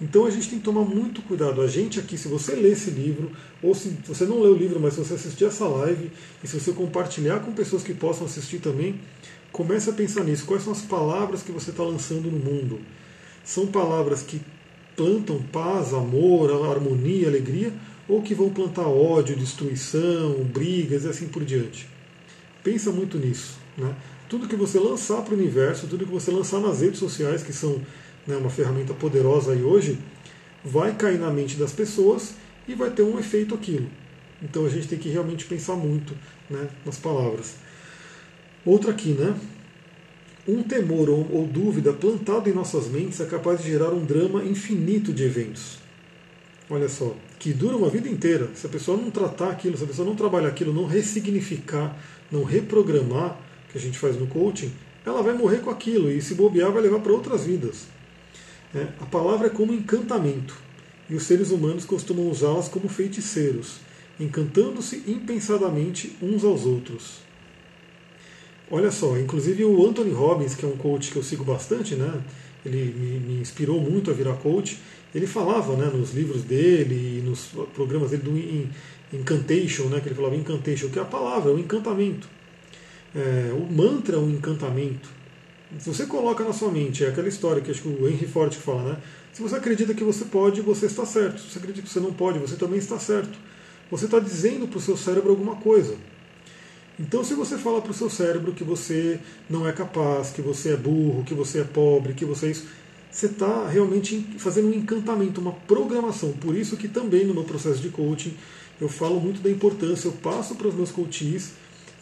[0.00, 1.60] Então a gente tem que tomar muito cuidado.
[1.60, 4.80] A gente aqui, se você ler esse livro, ou se você não lê o livro,
[4.80, 6.10] mas se você assistir essa live,
[6.42, 8.98] e se você compartilhar com pessoas que possam assistir também,
[9.52, 10.46] comece a pensar nisso.
[10.46, 12.80] Quais são as palavras que você está lançando no mundo?
[13.44, 14.40] São palavras que
[15.00, 17.72] plantam paz, amor, harmonia, alegria,
[18.06, 21.88] ou que vão plantar ódio, destruição, brigas e assim por diante?
[22.62, 23.56] Pensa muito nisso.
[23.78, 23.94] Né?
[24.28, 27.50] Tudo que você lançar para o universo, tudo que você lançar nas redes sociais, que
[27.50, 27.80] são
[28.26, 29.98] né, uma ferramenta poderosa aí hoje,
[30.62, 32.34] vai cair na mente das pessoas
[32.68, 33.88] e vai ter um efeito aquilo.
[34.42, 36.14] Então a gente tem que realmente pensar muito
[36.50, 37.54] né, nas palavras.
[38.66, 39.34] Outra aqui, né?
[40.48, 44.42] Um temor ou, ou, dúvida plantado em nossas mentes é capaz de gerar um drama
[44.42, 45.78] infinito de eventos.
[46.68, 48.48] Olha só, que dura uma vida inteira.
[48.54, 51.96] Se a pessoa não tratar aquilo, se a pessoa não trabalhar aquilo, não ressignificar,
[52.30, 53.38] não reprogramar,
[53.70, 54.72] que a gente faz no coaching,
[55.04, 57.86] ela vai morrer com aquilo e se bobear vai levar para outras vidas.
[58.74, 60.56] É, a palavra é como encantamento
[61.08, 63.78] e os seres humanos costumam usá-las como feiticeiros,
[64.18, 67.29] encantando-se impensadamente uns aos outros.
[68.70, 72.22] Olha só, inclusive o Anthony Robbins, que é um coach que eu sigo bastante, né?
[72.64, 74.78] ele me, me inspirou muito a virar coach.
[75.14, 80.36] Ele falava né, nos livros dele nos programas dele do Incantation, né, que ele falava
[80.36, 82.28] Incantation, que é a palavra, é o encantamento.
[83.14, 85.08] É, o mantra é um encantamento.
[85.78, 88.52] Se você coloca na sua mente, é aquela história que acho que o Henry Ford
[88.54, 88.98] fala, né?
[89.32, 91.40] Se você acredita que você pode, você está certo.
[91.40, 93.38] Se você acredita que você não pode, você também está certo.
[93.90, 95.96] Você está dizendo para o seu cérebro alguma coisa.
[97.00, 100.74] Então, se você fala para o seu cérebro que você não é capaz, que você
[100.74, 102.66] é burro, que você é pobre, que você é isso,
[103.10, 106.32] você está realmente fazendo um encantamento, uma programação.
[106.32, 108.36] Por isso que também no meu processo de coaching
[108.78, 111.52] eu falo muito da importância, eu passo para os meus coaches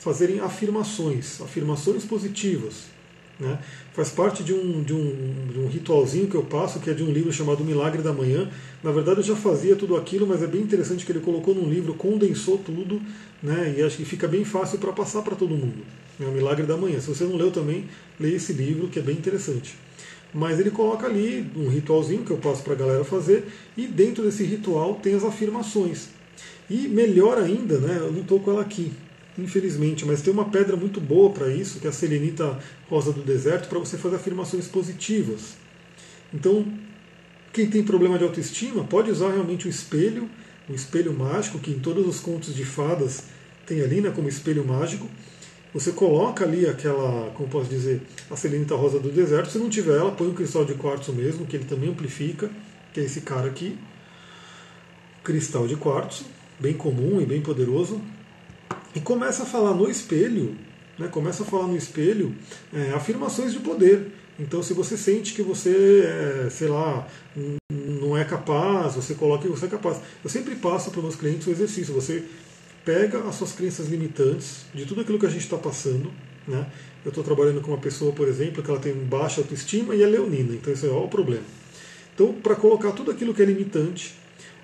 [0.01, 2.98] fazerem afirmações, afirmações positivas.
[3.39, 3.59] Né?
[3.93, 7.03] Faz parte de um, de, um, de um ritualzinho que eu passo, que é de
[7.05, 8.51] um livro chamado Milagre da Manhã.
[8.83, 11.69] Na verdade, eu já fazia tudo aquilo, mas é bem interessante que ele colocou num
[11.69, 13.01] livro, condensou tudo,
[13.43, 13.75] né?
[13.79, 15.85] e acho que fica bem fácil para passar para todo mundo.
[16.21, 16.99] É o Milagre da Manhã.
[17.01, 17.85] Se você não leu também,
[18.19, 19.77] leia esse livro, que é bem interessante.
[20.35, 23.47] Mas ele coloca ali um ritualzinho que eu passo para a galera fazer,
[23.77, 26.09] e dentro desse ritual tem as afirmações.
[26.69, 28.93] E melhor ainda, né, eu não estou com ela aqui,
[29.39, 33.23] infelizmente, mas tem uma pedra muito boa para isso, que é a selenita rosa do
[33.23, 35.57] deserto, para você fazer afirmações positivas.
[36.35, 36.67] Então,
[37.53, 40.29] quem tem problema de autoestima pode usar realmente o espelho,
[40.69, 43.25] o espelho mágico, que em todos os contos de fadas
[43.67, 45.09] tem ali né, como espelho mágico.
[45.73, 49.51] Você coloca ali aquela, como posso dizer, a selenita rosa do deserto.
[49.51, 52.51] Se não tiver ela, põe um cristal de quartzo mesmo, que ele também amplifica,
[52.93, 53.79] que é esse cara aqui.
[55.23, 56.25] Cristal de quartzo,
[56.59, 58.01] bem comum e bem poderoso.
[58.99, 60.57] E começa a falar no espelho,
[60.99, 62.35] né, começa a falar no espelho
[62.73, 64.09] é, afirmações de poder.
[64.41, 67.07] Então, se você sente que você, é, sei lá,
[67.71, 70.01] não é capaz, você coloca que você é capaz.
[70.23, 71.95] Eu sempre passo para os meus clientes o exercício.
[71.95, 72.25] Você
[72.85, 76.11] pega as suas crenças limitantes de tudo aquilo que a gente está passando.
[76.49, 76.67] Né?
[77.05, 80.07] Eu estou trabalhando com uma pessoa, por exemplo, que ela tem baixa autoestima e é
[80.07, 80.55] leonina.
[80.55, 81.45] Então, isso é o problema.
[82.17, 84.17] Então, para colocar tudo aquilo que é limitante,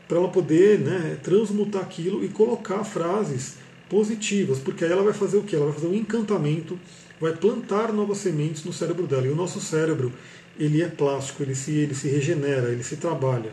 [0.09, 3.63] para ela poder né, transmutar aquilo e colocar frases
[3.95, 5.55] positivas, porque aí ela vai fazer o que?
[5.55, 6.77] Ela vai fazer um encantamento
[7.21, 9.25] vai plantar novas sementes no cérebro dela.
[9.25, 10.13] E o nosso cérebro,
[10.59, 13.53] ele é plástico, ele se, ele se regenera, ele se trabalha.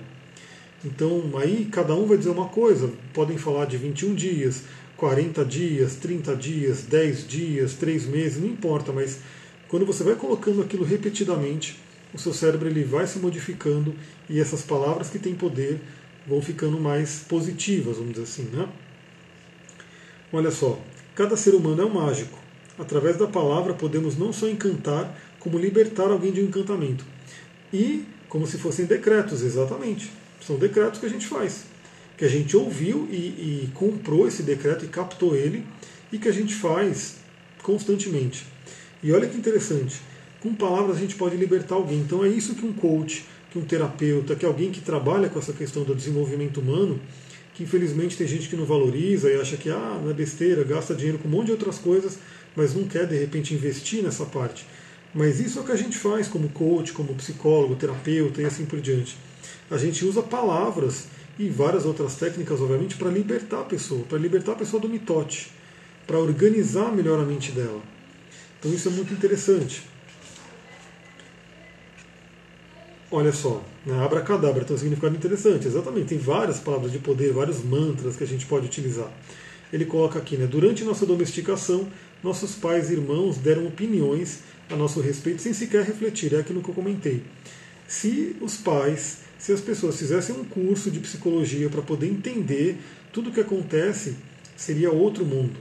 [0.84, 2.90] Então, aí cada um vai dizer uma coisa.
[3.14, 4.64] Podem falar de 21 dias,
[4.98, 9.20] 40 dias, 30 dias, 10 dias, 3 meses, não importa, mas
[9.68, 11.80] quando você vai colocando aquilo repetidamente,
[12.16, 13.94] o seu cérebro ele vai se modificando
[14.28, 15.80] e essas palavras que têm poder
[16.28, 18.68] vão ficando mais positivas, vamos dizer assim, né?
[20.34, 20.80] Olha só,
[21.14, 22.40] cada ser humano é um mágico.
[22.80, 27.06] Através da palavra podemos não só encantar, como libertar alguém de um encantamento.
[27.74, 30.12] E como se fossem decretos, exatamente.
[30.40, 31.66] São decretos que a gente faz.
[32.18, 35.66] Que a gente ouviu e, e comprou esse decreto e captou ele,
[36.12, 37.16] e que a gente faz
[37.62, 38.46] constantemente.
[39.04, 40.00] E olha que interessante,
[40.40, 42.00] com palavras a gente pode libertar alguém.
[42.00, 45.52] Então é isso que um coach, que um terapeuta, que alguém que trabalha com essa
[45.52, 47.00] questão do desenvolvimento humano,
[47.54, 50.96] que infelizmente tem gente que não valoriza e acha que ah, não é besteira, gasta
[50.96, 52.18] dinheiro com um monte de outras coisas,
[52.56, 54.66] mas não quer de repente investir nessa parte.
[55.14, 58.66] Mas isso é o que a gente faz como coach, como psicólogo, terapeuta e assim
[58.66, 59.18] por diante.
[59.70, 64.54] A gente usa palavras e várias outras técnicas, obviamente, para libertar a pessoa, para libertar
[64.54, 65.52] a pessoa do mitote,
[66.08, 67.82] para organizar melhor a mente dela.
[68.60, 69.91] Então isso é muito interessante.
[73.14, 74.02] Olha só, né?
[74.02, 76.08] abracadabra tem um significado interessante, exatamente.
[76.08, 79.12] Tem várias palavras de poder, vários mantras que a gente pode utilizar.
[79.72, 80.48] Ele coloca aqui, né?
[80.48, 81.90] Durante nossa domesticação,
[82.24, 86.34] nossos pais e irmãos deram opiniões a nosso respeito sem sequer refletir.
[86.34, 87.22] É aquilo que eu comentei.
[87.86, 92.78] Se os pais, se as pessoas fizessem um curso de psicologia para poder entender
[93.12, 94.16] tudo o que acontece,
[94.56, 95.60] seria outro mundo.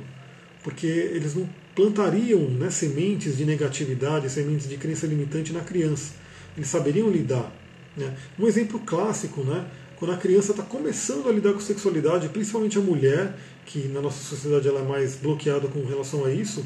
[0.63, 6.20] Porque eles não plantariam né, sementes de negatividade, sementes de crença limitante na criança
[6.57, 7.53] eles saberiam lidar.
[7.97, 8.15] Né?
[8.39, 9.67] Um exemplo clássico, né?
[10.01, 13.35] quando a criança está começando a lidar com sexualidade, principalmente a mulher,
[13.67, 16.65] que na nossa sociedade ela é mais bloqueada com relação a isso,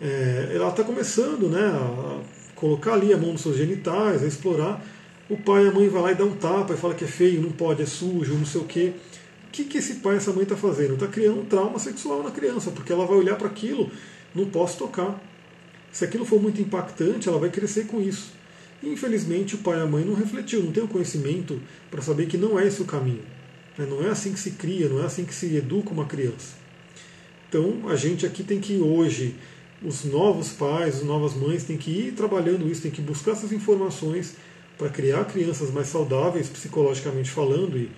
[0.00, 2.20] é, ela está começando né, a
[2.54, 4.84] colocar ali a mão nos seus genitais, a explorar.
[5.28, 7.08] O pai e a mãe vai lá e dá um tapa e fala que é
[7.08, 8.92] feio, não pode, é sujo, não sei o quê.
[9.48, 10.94] O que, que esse pai e essa mãe está fazendo?
[10.94, 13.90] Está criando um trauma sexual na criança, porque ela vai olhar para aquilo,
[14.32, 15.20] não posso tocar.
[15.90, 18.32] Se aquilo for muito impactante, ela vai crescer com isso.
[18.82, 22.38] Infelizmente, o pai e a mãe não refletiu, não tem o conhecimento para saber que
[22.38, 23.22] não é esse o caminho.
[23.76, 23.86] Né?
[23.86, 26.54] Não é assim que se cria, não é assim que se educa uma criança.
[27.48, 29.34] Então, a gente aqui tem que hoje,
[29.82, 33.52] os novos pais, as novas mães, tem que ir trabalhando isso, tem que buscar essas
[33.52, 34.36] informações
[34.78, 37.90] para criar crianças mais saudáveis, psicologicamente falando, e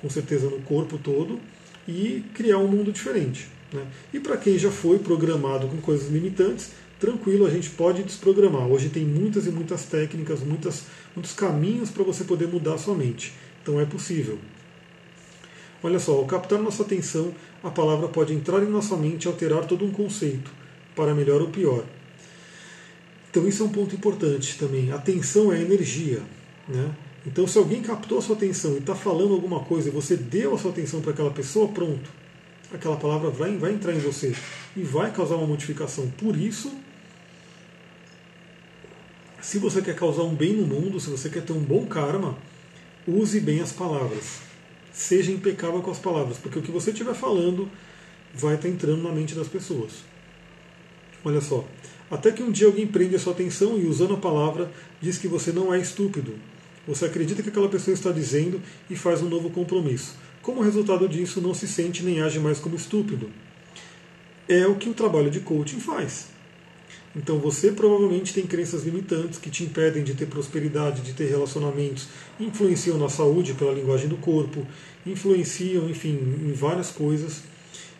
[0.00, 1.38] com certeza no corpo todo,
[1.86, 3.48] e criar um mundo diferente.
[3.72, 3.86] Né?
[4.14, 6.70] E para quem já foi programado com coisas limitantes,
[7.02, 8.68] tranquilo, a gente pode desprogramar.
[8.68, 10.84] Hoje tem muitas e muitas técnicas, muitas,
[11.16, 13.34] muitos caminhos para você poder mudar a sua mente.
[13.60, 14.38] Então é possível.
[15.82, 19.66] Olha só, ao captar nossa atenção, a palavra pode entrar em nossa mente e alterar
[19.66, 20.52] todo um conceito,
[20.94, 21.84] para melhor ou pior.
[23.28, 24.92] Então isso é um ponto importante também.
[24.92, 26.22] Atenção é energia.
[26.68, 26.88] Né?
[27.26, 30.54] Então se alguém captou a sua atenção e está falando alguma coisa e você deu
[30.54, 32.08] a sua atenção para aquela pessoa, pronto.
[32.72, 34.32] Aquela palavra vai, vai entrar em você
[34.76, 36.08] e vai causar uma modificação.
[36.16, 36.72] Por isso,
[39.42, 42.38] se você quer causar um bem no mundo, se você quer ter um bom karma,
[43.06, 44.38] use bem as palavras.
[44.92, 47.68] Seja impecável com as palavras, porque o que você estiver falando
[48.32, 50.04] vai estar entrando na mente das pessoas.
[51.24, 51.66] Olha só.
[52.08, 55.26] Até que um dia alguém prende a sua atenção e, usando a palavra, diz que
[55.26, 56.34] você não é estúpido.
[56.86, 60.16] Você acredita que aquela pessoa está dizendo e faz um novo compromisso.
[60.40, 63.28] Como resultado disso, não se sente nem age mais como estúpido.
[64.48, 66.28] É o que o trabalho de coaching faz.
[67.14, 72.08] Então você provavelmente tem crenças limitantes que te impedem de ter prosperidade, de ter relacionamentos,
[72.40, 74.66] influenciam na saúde pela linguagem do corpo,
[75.06, 77.42] influenciam, enfim, em várias coisas.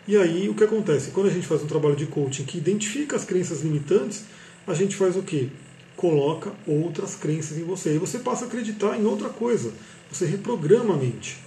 [0.07, 1.11] E aí o que acontece?
[1.11, 4.25] Quando a gente faz um trabalho de coaching que identifica as crenças limitantes,
[4.65, 5.49] a gente faz o quê?
[5.95, 7.95] Coloca outras crenças em você.
[7.95, 9.71] E você passa a acreditar em outra coisa.
[10.11, 11.37] Você reprograma a mente.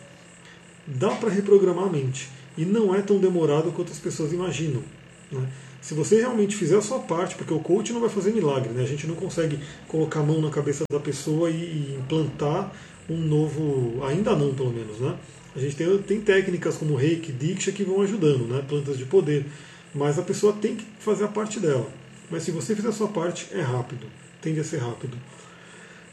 [0.86, 2.30] Dá para reprogramar a mente.
[2.56, 4.82] E não é tão demorado quanto as pessoas imaginam.
[5.30, 5.46] Né?
[5.80, 8.82] Se você realmente fizer a sua parte, porque o coach não vai fazer milagre, né?
[8.82, 12.72] a gente não consegue colocar a mão na cabeça da pessoa e implantar
[13.08, 15.16] um novo, ainda não pelo menos, né?
[15.54, 18.62] A gente tem, tem técnicas como Reiki, Diksha que vão ajudando, né?
[18.68, 19.46] plantas de poder,
[19.94, 21.88] mas a pessoa tem que fazer a parte dela.
[22.30, 24.06] Mas se você fizer a sua parte, é rápido,
[24.42, 25.16] tende a ser rápido.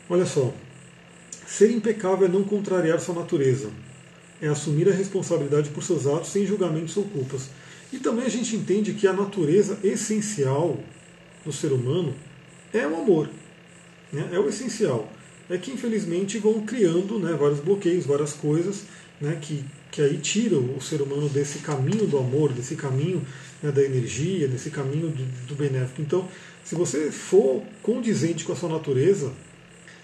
[0.09, 0.53] Olha só,
[1.45, 3.69] ser impecável é não contrariar sua natureza,
[4.41, 7.49] é assumir a responsabilidade por seus atos sem julgamentos ou culpas.
[7.93, 10.79] E também a gente entende que a natureza essencial
[11.45, 12.15] do ser humano
[12.73, 13.29] é o amor,
[14.11, 14.29] né?
[14.31, 15.13] é o essencial.
[15.47, 18.85] É que infelizmente vão criando né, vários bloqueios, várias coisas
[19.21, 23.21] né, que, que aí tiram o ser humano desse caminho do amor, desse caminho
[23.61, 26.01] né, da energia, desse caminho do, do benéfico.
[26.01, 26.27] Então,
[26.63, 29.31] se você for condizente com a sua natureza,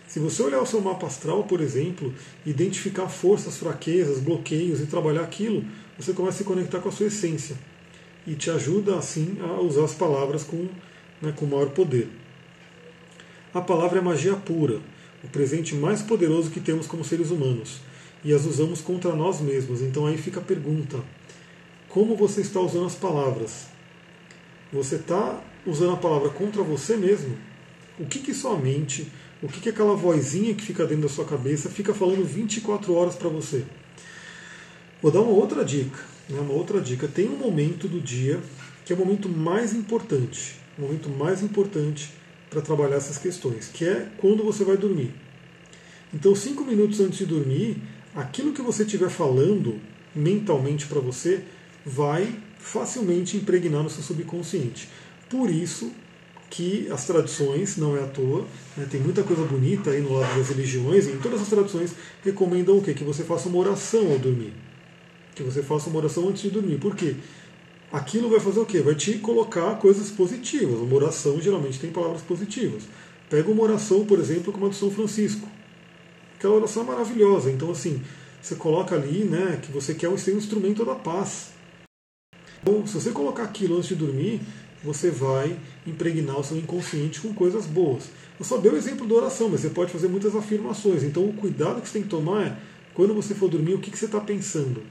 [0.08, 2.14] se você olhar o seu mapa astral, por exemplo,
[2.46, 5.66] identificar forças, fraquezas, bloqueios e trabalhar aquilo,
[5.98, 7.58] você começa a se conectar com a sua essência.
[8.28, 10.68] E te ajuda, assim, a usar as palavras com,
[11.22, 12.10] né, com maior poder.
[13.54, 14.80] A palavra é magia pura,
[15.24, 17.82] o presente mais poderoso que temos como seres humanos
[18.24, 19.82] e as usamos contra nós mesmos.
[19.82, 21.00] Então aí fica a pergunta:
[21.88, 23.68] como você está usando as palavras?
[24.72, 27.36] Você está usando a palavra contra você mesmo?
[27.98, 31.26] O que, que sua mente, o que, que aquela vozinha que fica dentro da sua
[31.26, 33.66] cabeça fica falando 24 horas para você?
[35.02, 35.98] Vou dar uma outra dica.
[36.30, 37.08] Né, uma outra dica.
[37.08, 38.40] Tem um momento do dia
[38.86, 42.12] que é o momento mais importante, o momento mais importante
[42.50, 45.12] para trabalhar essas questões, que é quando você vai dormir.
[46.14, 47.78] Então, cinco minutos antes de dormir,
[48.16, 49.80] aquilo que você estiver falando
[50.16, 51.44] mentalmente para você
[51.86, 54.90] vai facilmente impregnar no seu subconsciente.
[55.30, 55.92] Por isso
[56.50, 60.36] que as tradições, não é à toa, né, tem muita coisa bonita aí no lado
[60.36, 62.96] das religiões, e em todas as tradições recomendam o quê?
[62.96, 64.52] Que você faça uma oração ao dormir.
[65.40, 66.78] Que você faça uma oração antes de dormir.
[66.78, 67.16] Por quê?
[67.92, 68.82] Aquilo vai fazer o quê?
[68.82, 70.80] Vai te colocar coisas positivas.
[70.80, 72.84] Uma oração geralmente tem palavras positivas.
[73.30, 75.48] Pega uma oração, por exemplo, como a de São Francisco
[76.40, 77.52] aquela oração é maravilhosa.
[77.52, 78.02] Então, assim,
[78.42, 81.50] você coloca ali né, que você quer ser um instrumento da paz.
[82.62, 84.42] Então, se você colocar aquilo antes de dormir,
[84.82, 88.06] você vai impregnar o seu inconsciente com coisas boas.
[88.40, 91.04] Eu só dei o exemplo da oração, mas você pode fazer muitas afirmações.
[91.04, 92.58] Então, o cuidado que você tem que tomar é,
[92.94, 94.82] quando você for dormir, o que, que você está pensando?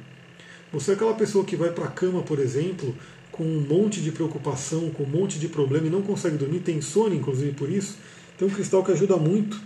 [0.72, 2.94] Você é aquela pessoa que vai para a cama, por exemplo,
[3.33, 6.81] com um monte de preocupação, com um monte de problema e não consegue dormir, tem
[6.81, 7.96] sono, inclusive, por isso.
[8.37, 9.61] Tem um cristal que ajuda muito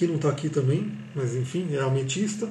[0.00, 2.50] que não está aqui também, mas enfim, é ametista.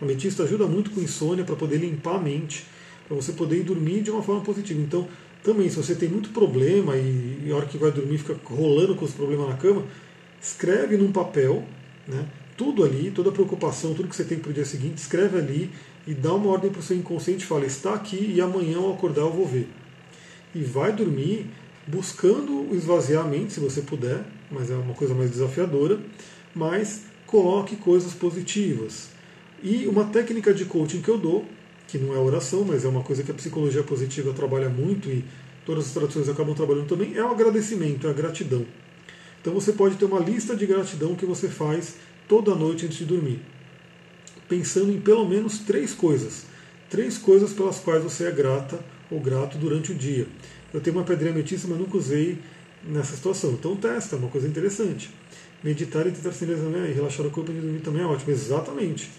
[0.00, 2.66] A ametista ajuda muito com insônia para poder limpar a mente,
[3.06, 4.80] para você poder ir dormir de uma forma positiva.
[4.80, 5.06] Então,
[5.44, 8.96] também, se você tem muito problema e, e a hora que vai dormir fica rolando
[8.96, 9.84] com os problemas na cama,
[10.42, 11.64] escreve num papel,
[12.08, 12.26] né,
[12.58, 15.70] tudo ali, toda a preocupação, tudo que você tem para o dia seguinte, escreve ali
[16.06, 19.22] e dá uma ordem para o seu inconsciente fala, está aqui e amanhã ao acordar
[19.22, 19.68] eu vou ver.
[20.52, 21.46] E vai dormir
[21.86, 26.00] buscando esvaziar a mente, se você puder, mas é uma coisa mais desafiadora,
[26.54, 29.10] mas coloque coisas positivas.
[29.62, 31.46] E uma técnica de coaching que eu dou,
[31.86, 35.24] que não é oração, mas é uma coisa que a psicologia positiva trabalha muito e
[35.64, 38.66] todas as traduções acabam trabalhando também, é o agradecimento, é a gratidão.
[39.40, 41.94] Então você pode ter uma lista de gratidão que você faz
[42.28, 43.40] toda noite antes de dormir,
[44.48, 46.44] pensando em pelo menos três coisas.
[46.90, 48.78] Três coisas pelas quais você é grata
[49.10, 50.26] ou grato durante o dia.
[50.72, 52.38] Eu tenho uma pedrinha ametista, mas nunca usei
[52.84, 53.52] nessa situação.
[53.52, 55.10] Então testa, é uma coisa interessante.
[55.62, 58.30] Meditar e tentar se né, e relaxar o corpo e dormir também é ótimo.
[58.30, 59.10] Exatamente.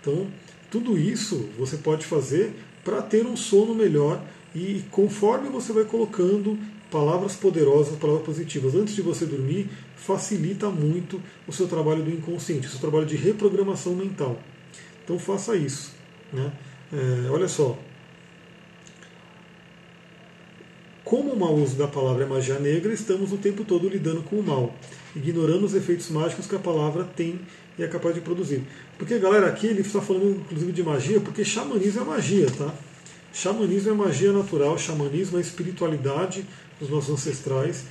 [0.00, 0.28] Então,
[0.70, 4.22] tudo isso você pode fazer para ter um sono melhor
[4.54, 6.58] e conforme você vai colocando
[6.90, 12.66] palavras poderosas, palavras positivas antes de você dormir, facilita muito o seu trabalho do inconsciente,
[12.66, 14.40] o seu trabalho de reprogramação mental.
[15.04, 15.94] Então faça isso.
[16.32, 16.52] Né?
[16.92, 17.78] É, olha só.
[21.04, 24.36] Como o mau uso da palavra é magia negra, estamos o tempo todo lidando com
[24.36, 24.74] o mal
[25.14, 27.40] ignorando os efeitos mágicos que a palavra tem
[27.78, 28.62] e é capaz de produzir.
[28.98, 32.74] Porque, galera, aqui ele está falando inclusive de magia, porque xamanismo é magia, tá?
[33.32, 36.44] Xamanismo é magia natural, xamanismo é espiritualidade
[36.80, 37.84] dos nossos ancestrais.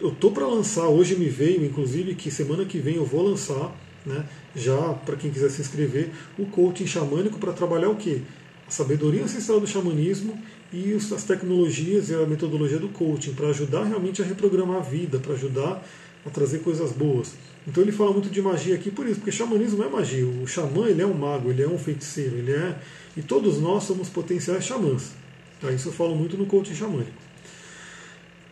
[0.00, 3.74] Eu tô para lançar, hoje me veio, inclusive, que semana que vem eu vou lançar,
[4.06, 8.20] né, já para quem quiser se inscrever, o coaching xamânico para trabalhar o quê?
[8.66, 10.38] A sabedoria ancestral do xamanismo
[10.72, 15.18] e as tecnologias e a metodologia do coaching, para ajudar realmente a reprogramar a vida,
[15.18, 15.82] para ajudar
[16.24, 17.34] a trazer coisas boas.
[17.66, 20.26] Então ele fala muito de magia aqui por isso, porque xamanismo é magia.
[20.26, 22.76] O xamã ele é um mago, ele é um feiticeiro, ele é
[23.16, 25.12] e todos nós somos potenciais xamãs.
[25.60, 25.72] Tá?
[25.72, 27.27] Isso eu falo muito no coaching xamânico.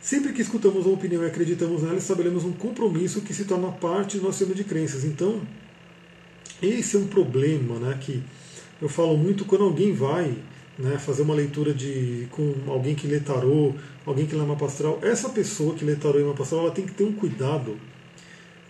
[0.07, 4.19] Sempre que escutamos uma opinião e acreditamos nela, estabelecemos um compromisso que se torna parte
[4.19, 5.05] do nosso sistema de crenças.
[5.05, 5.41] Então,
[6.63, 8.23] esse é um problema né, que
[8.81, 10.39] eu falo muito quando alguém vai
[10.79, 13.75] né, fazer uma leitura de com alguém que lê tarô,
[14.07, 16.87] alguém que lê mapa astral, essa pessoa que lê tarô e mapa astral, ela tem
[16.87, 17.77] que ter um cuidado.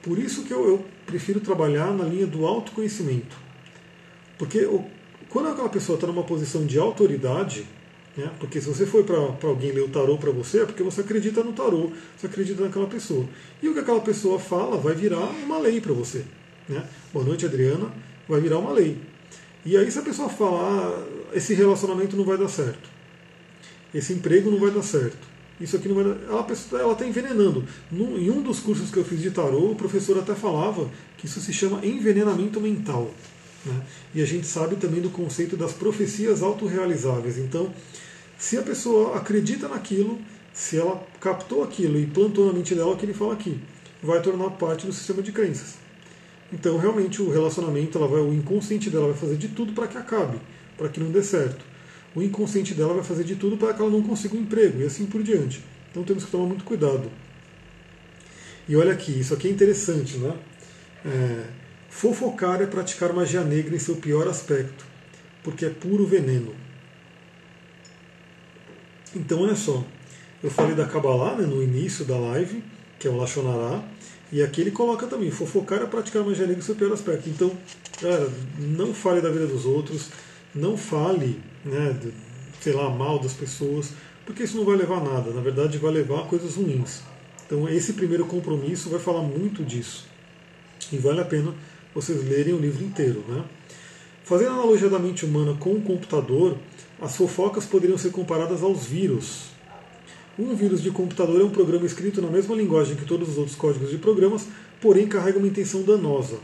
[0.03, 3.37] Por isso que eu, eu prefiro trabalhar na linha do autoconhecimento.
[4.39, 4.67] Porque
[5.29, 7.67] quando aquela pessoa está numa posição de autoridade,
[8.17, 11.03] né, porque se você for para alguém ler o tarô para você, é porque você
[11.03, 13.27] acredita no tarô, você acredita naquela pessoa.
[13.63, 16.25] E o que aquela pessoa fala vai virar uma lei para você.
[16.69, 16.85] Né?
[17.13, 17.93] Boa noite, Adriana,
[18.29, 18.99] vai virar uma lei.
[19.65, 21.05] E aí, se a pessoa falar, ah,
[21.35, 22.89] esse relacionamento não vai dar certo,
[23.93, 25.27] esse emprego não vai dar certo,
[25.61, 26.17] isso aqui não vai dar.
[26.79, 27.65] Ela está envenenando.
[27.91, 30.89] Em um dos cursos que eu fiz de tarô, o professor até falava
[31.19, 33.11] que isso se chama envenenamento mental.
[33.65, 33.83] Né?
[34.15, 37.39] E a gente sabe também do conceito das profecias autorrealizáveis.
[37.39, 37.73] Então,
[38.39, 40.19] se a pessoa acredita naquilo,
[40.53, 43.61] se ela captou aquilo e plantou na mente dela o que ele fala aqui,
[44.03, 45.75] vai tornar parte do sistema de crenças.
[46.53, 49.99] Então, realmente, o relacionamento, ela vai, o inconsciente dela vai fazer de tudo para que
[49.99, 50.39] acabe,
[50.77, 51.65] para que não dê certo.
[52.15, 54.85] O inconsciente dela vai fazer de tudo para que ela não consiga um emprego e
[54.85, 55.63] assim por diante.
[55.91, 57.11] Então, temos que tomar muito cuidado.
[58.69, 60.35] E olha aqui, isso aqui é interessante, né?
[61.05, 61.45] É,
[61.89, 64.85] fofocar é praticar magia negra em seu pior aspecto,
[65.43, 66.55] porque é puro veneno.
[69.17, 69.83] Então, olha só,
[70.43, 72.63] eu falei da Kabbalah né, no início da live,
[72.99, 73.83] que é o Lachonará,
[74.31, 77.29] e aqui ele coloca também, fofocar é praticar magia negra em seu pior aspecto.
[77.29, 77.51] Então,
[77.99, 80.11] cara, não fale da vida dos outros,
[80.55, 82.13] não fale, né, de,
[82.61, 83.93] sei lá, mal das pessoas,
[84.27, 85.31] porque isso não vai levar a nada.
[85.31, 87.01] Na verdade, vai levar a coisas ruins.
[87.47, 90.07] Então, esse primeiro compromisso vai falar muito disso.
[90.93, 91.55] E vale a pena
[91.95, 93.25] vocês lerem o livro inteiro.
[93.27, 93.43] Né?
[94.27, 96.59] Fazendo analogia da mente humana com o computador,
[97.01, 99.51] as fofocas poderiam ser comparadas aos vírus.
[100.37, 103.55] Um vírus de computador é um programa escrito na mesma linguagem que todos os outros
[103.55, 104.49] códigos de programas,
[104.81, 106.39] porém carrega uma intenção danosa.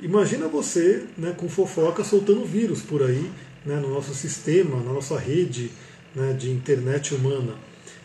[0.00, 3.28] Imagina você né, com fofoca soltando vírus por aí,
[3.66, 5.72] né, no nosso sistema, na nossa rede
[6.14, 7.54] né, de internet humana.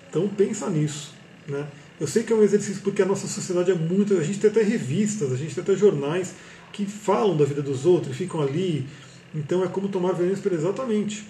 [0.09, 1.13] Então pensa nisso.
[1.47, 1.67] Né?
[1.99, 4.17] Eu sei que é um exercício porque a nossa sociedade é muito.
[4.17, 6.33] A gente tem até revistas, a gente tem até jornais
[6.75, 8.85] que falam da vida dos outros, ficam ali.
[9.33, 11.25] Então é como tomar veneno exatamente.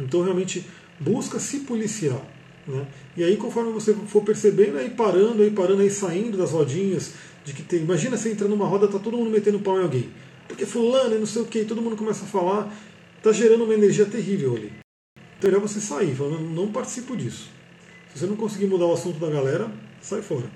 [0.00, 0.64] Então realmente
[0.98, 2.22] busca se policiar.
[2.66, 2.86] Né?
[3.18, 7.12] E aí, conforme você for percebendo, aí parando, aí parando, aí saindo das rodinhas,
[7.44, 7.80] de que tem.
[7.80, 10.08] Imagina você entrar numa roda, tá todo mundo metendo pau em alguém.
[10.48, 12.74] Porque fulano e não sei o que, todo mundo começa a falar,
[13.22, 14.72] tá gerando uma energia terrível ali.
[15.38, 17.50] Então é melhor você sair, falando, não participo disso.
[18.12, 20.50] Se você não conseguir mudar o assunto da galera, sai fora.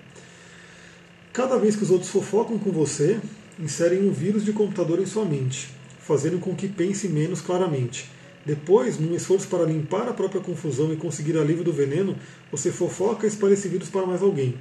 [1.35, 3.21] Cada vez que os outros fofocam com você,
[3.61, 5.69] inserem um vírus de computador em sua mente,
[6.01, 8.09] fazendo com que pense menos claramente
[8.45, 12.17] depois, num esforço para limpar a própria confusão e conseguir alívio do veneno,
[12.51, 14.55] você fofoca e espalha esse vírus para mais alguém.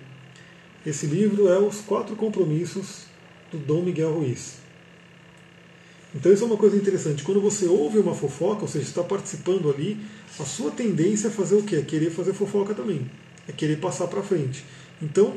[0.86, 3.06] Esse livro é Os Quatro Compromissos
[3.52, 4.58] do Dom Miguel Ruiz.
[6.14, 7.24] Então isso é uma coisa interessante.
[7.24, 9.97] Quando você ouve uma fofoca, ou seja, está participando ali,
[10.39, 11.78] a sua tendência é fazer o quê?
[11.78, 13.10] É querer fazer fofoca também.
[13.47, 14.66] É querer passar para frente.
[15.02, 15.36] Então,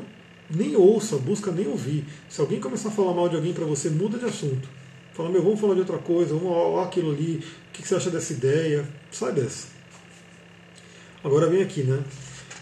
[0.49, 2.05] nem ouça, busca nem ouvir.
[2.29, 4.67] Se alguém começar a falar mal de alguém para você, muda de assunto.
[5.13, 8.09] Fala, meu, vamos falar de outra coisa, vamos olhar aquilo ali, o que você acha
[8.09, 8.87] dessa ideia?
[9.11, 9.67] Sai dessa.
[11.23, 12.03] Agora vem aqui, né?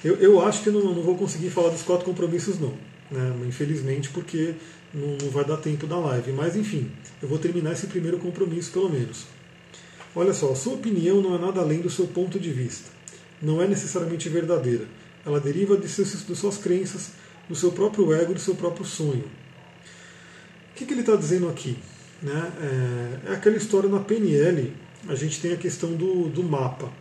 [0.04, 2.74] Eu, eu acho que não, não vou conseguir falar dos quatro compromissos, não.
[3.10, 3.34] Né?
[3.48, 4.56] Infelizmente, porque
[4.94, 6.32] não, não vai dar tempo da live.
[6.32, 9.26] Mas, enfim, eu vou terminar esse primeiro compromisso, pelo menos.
[10.16, 12.90] Olha só, a sua opinião não é nada além do seu ponto de vista.
[13.42, 14.86] Não é necessariamente verdadeira.
[15.26, 17.12] Ela deriva de, seus, de suas crenças,
[17.48, 19.26] do seu próprio ego, do seu próprio sonho.
[20.72, 21.78] O que, que ele está dizendo aqui?
[22.22, 22.52] Né?
[22.62, 24.74] É, é, aquela história na PNL,
[25.08, 26.92] a gente tem a questão do, do mapa.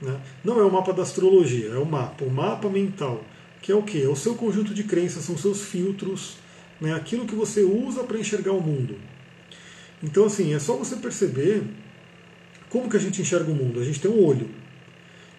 [0.00, 0.18] Né?
[0.42, 3.22] Não é o mapa da astrologia, é o mapa, o mapa mental,
[3.60, 4.02] que é o que?
[4.02, 6.38] É o seu conjunto de crenças, são seus filtros,
[6.80, 6.94] né?
[6.94, 8.96] aquilo que você usa para enxergar o mundo.
[10.02, 11.62] Então, assim, é só você perceber
[12.68, 13.78] como que a gente enxerga o mundo.
[13.78, 14.50] A gente tem um olho,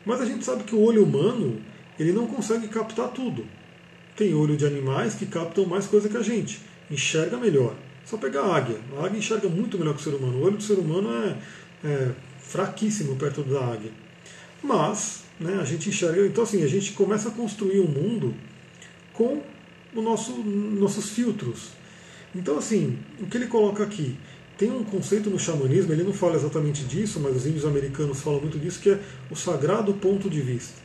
[0.05, 1.59] mas a gente sabe que o olho humano
[1.99, 3.45] ele não consegue captar tudo.
[4.15, 7.75] Tem olho de animais que captam mais coisa que a gente, enxerga melhor.
[8.05, 8.77] Só pegar a águia.
[8.97, 10.37] A águia enxerga muito melhor que o ser humano.
[10.37, 11.37] O olho do ser humano é,
[11.87, 13.91] é fraquíssimo perto da águia.
[14.61, 16.25] Mas né, a gente enxerga.
[16.25, 18.35] Então, assim, a gente começa a construir o um mundo
[19.13, 19.41] com
[19.95, 21.69] o nosso, nossos filtros.
[22.35, 24.17] Então, assim, o que ele coloca aqui?
[24.57, 28.39] Tem um conceito no xamanismo, ele não fala exatamente disso, mas os índios americanos falam
[28.39, 28.99] muito disso, que é
[29.29, 30.82] o sagrado ponto de vista.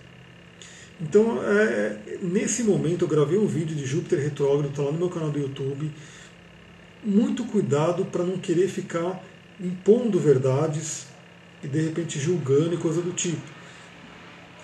[1.01, 5.09] Então, é, nesse momento, eu gravei um vídeo de Júpiter retrógrado, está lá no meu
[5.09, 5.91] canal do YouTube
[7.05, 9.23] muito cuidado para não querer ficar
[9.61, 11.07] impondo verdades
[11.63, 13.43] e de repente julgando e coisa do tipo.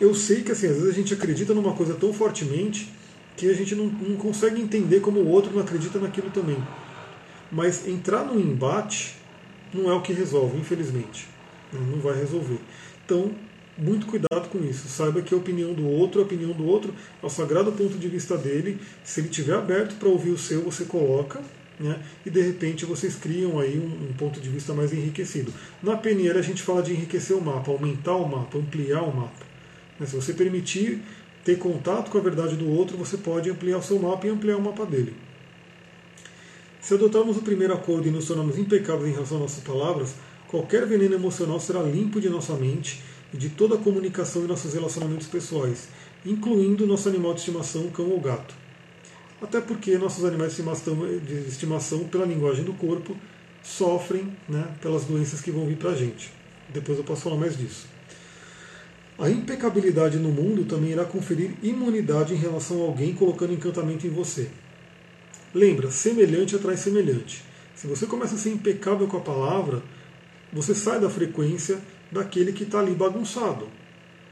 [0.01, 2.93] Eu sei que assim, às vezes a gente acredita numa coisa tão fortemente
[3.37, 6.57] que a gente não, não consegue entender como o outro não acredita naquilo também.
[7.51, 9.16] Mas entrar no embate
[9.72, 11.28] não é o que resolve, infelizmente.
[11.72, 12.59] não vai resolver.
[13.05, 13.32] Então,
[13.77, 14.89] muito cuidado com isso.
[14.89, 18.09] Saiba que a opinião do outro, a opinião do outro é o sagrado ponto de
[18.09, 18.79] vista dele.
[19.03, 21.41] Se ele estiver aberto para ouvir o seu, você coloca.
[21.79, 22.01] Né?
[22.25, 25.53] E de repente vocês criam aí um, um, ponto de vista mais enriquecido.
[25.83, 29.45] Na PNL a gente fala de enriquecer o mapa, aumentar o mapa, ampliar o mapa.
[29.99, 30.07] Né?
[30.07, 31.03] Se você permitir
[31.45, 34.57] ter contato com a verdade do outro, você pode ampliar o seu mapa e ampliar
[34.57, 35.14] o mapa dele.
[36.81, 40.14] Se adotarmos o primeiro acordo e nos tornarmos impecáveis em relação às nossas palavras,
[40.49, 43.03] qualquer veneno emocional será limpo de nossa mente
[43.35, 45.89] e de toda a comunicação e nossos relacionamentos pessoais,
[46.24, 48.55] incluindo nosso animal de estimação, cão ou gato.
[49.43, 53.16] Até porque nossos animais de estimação, pela linguagem do corpo,
[53.62, 56.32] sofrem né, pelas doenças que vão vir para a gente.
[56.72, 57.87] Depois eu posso falar mais disso.
[59.18, 64.11] A impecabilidade no mundo também irá conferir imunidade em relação a alguém colocando encantamento em
[64.11, 64.49] você.
[65.53, 67.43] Lembra, semelhante atrai semelhante.
[67.74, 69.82] Se você começa a ser impecável com a palavra,
[70.53, 71.80] você sai da frequência
[72.15, 73.69] daquele que está ali bagunçado.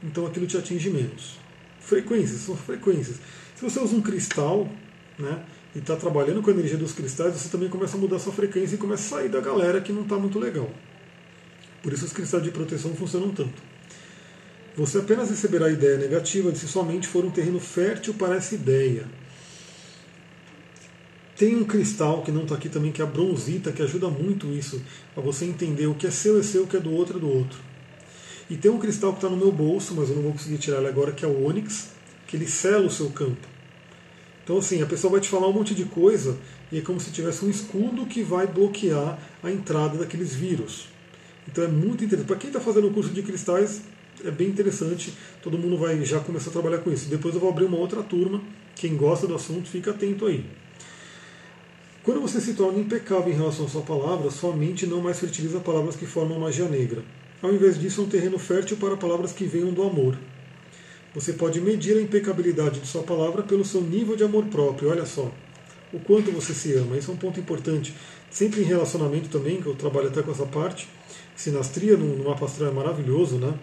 [0.01, 1.37] Então aquilo te atinge menos.
[1.79, 3.17] Frequências, são frequências.
[3.55, 4.67] Se você usa um cristal
[5.19, 5.43] né,
[5.75, 8.75] e está trabalhando com a energia dos cristais, você também começa a mudar sua frequência
[8.75, 10.71] e começa a sair da galera que não está muito legal.
[11.83, 13.61] Por isso os cristais de proteção funcionam tanto.
[14.75, 18.55] Você apenas receberá a ideia negativa de se somente for um terreno fértil para essa
[18.55, 19.05] ideia.
[21.35, 24.47] Tem um cristal que não está aqui também, que é a bronzita, que ajuda muito
[24.47, 24.81] isso,
[25.15, 27.19] a você entender o que é seu é seu, o que é do outro é
[27.19, 27.72] do outro.
[28.49, 30.77] E tem um cristal que está no meu bolso, mas eu não vou conseguir tirar
[30.79, 31.89] ele agora, que é o ônix,
[32.27, 33.47] que ele sela o seu campo.
[34.43, 36.37] Então, assim, a pessoa vai te falar um monte de coisa
[36.71, 40.87] e é como se tivesse um escudo que vai bloquear a entrada daqueles vírus.
[41.47, 42.27] Então é muito interessante.
[42.27, 43.81] Para quem está fazendo o curso de cristais,
[44.23, 47.09] é bem interessante, todo mundo vai já começar a trabalhar com isso.
[47.09, 48.41] Depois eu vou abrir uma outra turma,
[48.75, 50.45] quem gosta do assunto fica atento aí.
[52.03, 55.59] Quando você se torna impecável em relação à sua palavra, sua mente não mais fertiliza
[55.59, 57.03] palavras que formam magia negra.
[57.43, 60.17] Ao invés disso, é um terreno fértil para palavras que venham do amor.
[61.13, 64.89] Você pode medir a impecabilidade de sua palavra pelo seu nível de amor próprio.
[64.89, 65.29] Olha só,
[65.91, 66.97] o quanto você se ama.
[66.97, 67.93] Isso é um ponto importante.
[68.31, 70.87] Sempre em relacionamento também, que eu trabalho até com essa parte.
[71.35, 73.53] Sinastria no mapa astral é maravilhoso, né?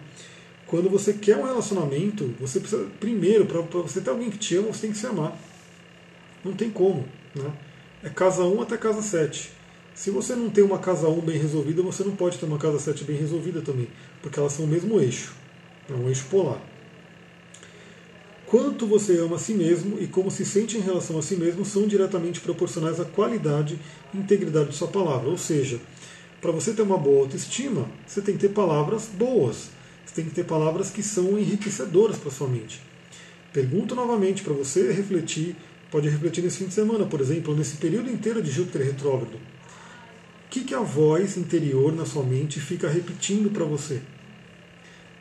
[0.67, 4.67] Quando você quer um relacionamento, você precisa, primeiro, para você ter alguém que te ama,
[4.67, 5.35] você tem que se amar.
[6.45, 7.03] Não tem como.
[7.35, 7.51] Né?
[8.03, 9.60] É casa 1 até casa 7.
[9.93, 12.79] Se você não tem uma casa 1 bem resolvida, você não pode ter uma casa
[12.79, 13.87] 7 bem resolvida também,
[14.21, 15.33] porque elas são o mesmo eixo.
[15.89, 16.61] É um eixo polar.
[18.45, 21.63] Quanto você ama a si mesmo e como se sente em relação a si mesmo
[21.63, 23.79] são diretamente proporcionais à qualidade
[24.13, 25.29] e integridade de sua palavra.
[25.29, 25.79] Ou seja,
[26.41, 29.69] para você ter uma boa autoestima, você tem que ter palavras boas
[30.11, 32.81] você tem que ter palavras que são enriquecedoras para sua mente.
[33.53, 35.55] Pergunto novamente para você refletir,
[35.89, 39.39] pode refletir nesse fim de semana, por exemplo, nesse período inteiro de Júpiter retrógrado.
[40.51, 44.01] Que, que a voz interior na sua mente fica repetindo para você?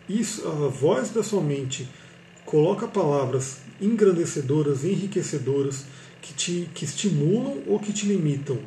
[0.09, 1.89] Isso, a voz da sua mente
[2.45, 5.85] coloca palavras engrandecedoras, enriquecedoras,
[6.21, 8.59] que te que estimulam ou que te limitam.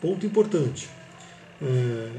[0.00, 0.90] Ponto importante.
[1.62, 2.10] É,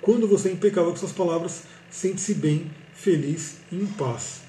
[0.00, 4.40] quando você é impecável com suas palavras, sente-se bem, feliz e em paz.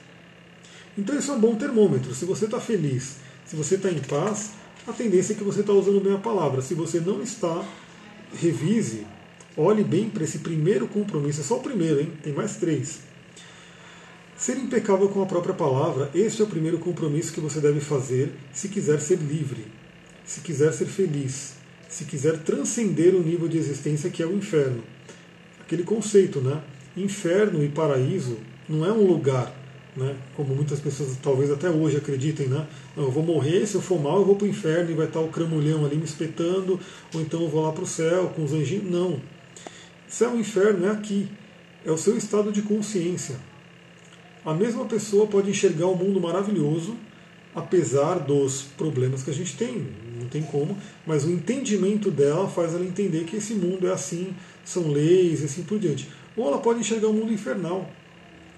[0.97, 2.15] Então isso é um bom termômetro.
[2.15, 4.53] Se você está feliz, se você está em paz,
[4.87, 6.61] a tendência é que você está usando bem a palavra.
[6.61, 7.63] Se você não está,
[8.33, 9.05] revise,
[9.55, 11.41] olhe bem para esse primeiro compromisso.
[11.41, 12.13] É só o primeiro, hein?
[12.23, 13.01] Tem mais três.
[14.37, 18.31] Ser impecável com a própria palavra, este é o primeiro compromisso que você deve fazer
[18.53, 19.65] se quiser ser livre,
[20.23, 21.55] se quiser ser feliz,
[21.89, 24.83] se quiser transcender o nível de existência que é o inferno.
[25.59, 26.61] Aquele conceito, né?
[26.95, 28.37] inferno e paraíso
[28.69, 29.53] não é um lugar,
[29.97, 30.15] né?
[30.35, 32.65] como muitas pessoas talvez até hoje acreditem, né?
[32.95, 35.07] Não, eu vou morrer, se eu for mal eu vou para o inferno e vai
[35.07, 36.79] estar o cramulhão ali me espetando,
[37.13, 38.89] ou então eu vou lá para o céu com os anjinhos.
[38.89, 39.19] Não.
[40.07, 41.27] Céu e inferno é aqui,
[41.83, 43.35] é o seu estado de consciência.
[44.45, 46.95] A mesma pessoa pode enxergar o um mundo maravilhoso,
[47.53, 49.87] apesar dos problemas que a gente tem,
[50.19, 54.33] não tem como, mas o entendimento dela faz ela entender que esse mundo é assim,
[54.63, 57.89] são leis e assim por diante ou ela pode enxergar o um mundo infernal.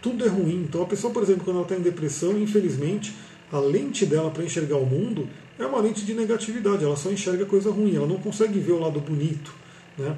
[0.02, 0.66] Tudo é ruim.
[0.68, 3.14] Então a pessoa, por exemplo, quando ela está em depressão, infelizmente,
[3.52, 5.28] a lente dela para enxergar o mundo
[5.58, 6.84] é uma lente de negatividade.
[6.84, 9.54] Ela só enxerga coisa ruim, ela não consegue ver o lado bonito.
[9.98, 10.16] Né?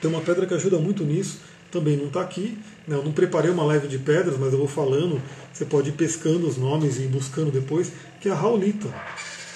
[0.00, 1.40] Tem uma pedra que ajuda muito nisso,
[1.70, 2.58] também não está aqui.
[2.86, 2.96] Né?
[2.96, 5.22] Eu não preparei uma live de pedras, mas eu vou falando.
[5.52, 8.88] Você pode ir pescando os nomes e buscando depois, que é a Raulita.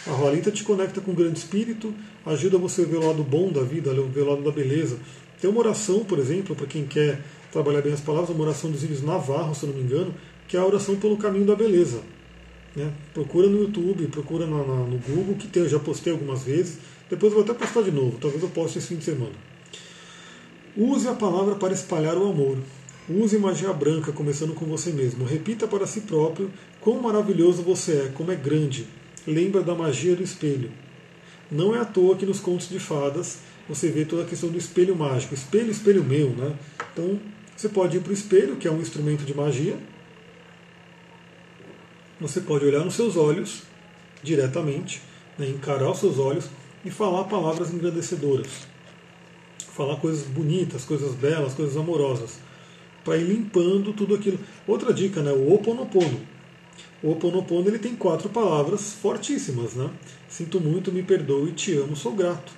[0.07, 1.93] A Raulita te conecta com o grande espírito,
[2.25, 4.99] ajuda você a ver o lado bom da vida, ver o lado da beleza.
[5.41, 7.21] Tem uma oração, por exemplo, para quem quer
[7.57, 10.15] trabalhar bem as palavras, uma oração dos Írios Navarro, se não me engano,
[10.47, 12.03] que é a oração pelo caminho da beleza.
[12.75, 12.93] Né?
[13.15, 16.79] Procura no YouTube, procura na, na, no Google, que tem, eu já postei algumas vezes.
[17.09, 19.33] Depois eu vou até postar de novo, talvez eu poste esse fim de semana.
[20.77, 22.59] Use a palavra para espalhar o amor.
[23.09, 25.25] Use magia branca, começando com você mesmo.
[25.25, 26.51] Repita para si próprio
[26.81, 28.87] quão maravilhoso você é, como é grande.
[29.27, 30.71] Lembra da magia do espelho.
[31.51, 34.59] Não é à toa que nos contos de fadas você vê toda a questão do
[34.59, 35.33] espelho mágico.
[35.33, 36.55] Espelho, espelho meu, né?
[36.93, 37.19] Então
[37.57, 39.79] você pode ir para o espelho, que é um instrumento de magia.
[42.21, 43.63] Você pode olhar nos seus olhos
[44.23, 45.01] diretamente,
[45.39, 46.51] né, encarar os seus olhos
[46.85, 48.67] e falar palavras engrandecedoras.
[49.73, 52.39] Falar coisas bonitas, coisas belas, coisas amorosas.
[53.03, 54.39] Para ir limpando tudo aquilo.
[54.67, 55.33] Outra dica, né?
[55.33, 56.21] O Oponopono.
[57.03, 59.91] O Oponopono ele tem quatro palavras fortíssimas, né?
[60.29, 62.53] Sinto muito, me perdoe, te amo, sou grato.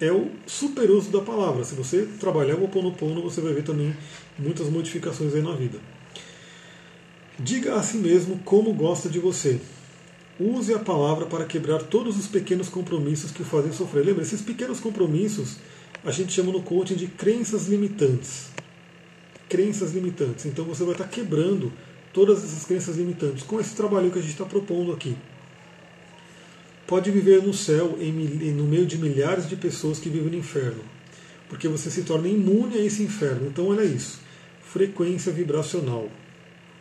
[0.00, 1.64] É o super uso da palavra.
[1.64, 3.96] Se você trabalhar o Oponopono, você vai ver também
[4.38, 5.78] muitas modificações aí na vida.
[7.38, 9.60] Diga a si mesmo como gosta de você.
[10.38, 14.04] Use a palavra para quebrar todos os pequenos compromissos que o fazem sofrer.
[14.04, 15.56] Lembra, esses pequenos compromissos
[16.04, 18.50] a gente chama no coaching de crenças limitantes.
[19.48, 20.46] Crenças limitantes.
[20.46, 21.72] Então você vai estar quebrando
[22.12, 25.16] todas essas crenças limitantes com esse trabalho que a gente está propondo aqui.
[26.88, 28.10] Pode viver no céu em,
[28.52, 30.82] no meio de milhares de pessoas que vivem no inferno,
[31.46, 33.46] porque você se torna imune a esse inferno.
[33.46, 34.18] Então, olha isso:
[34.62, 36.08] frequência vibracional.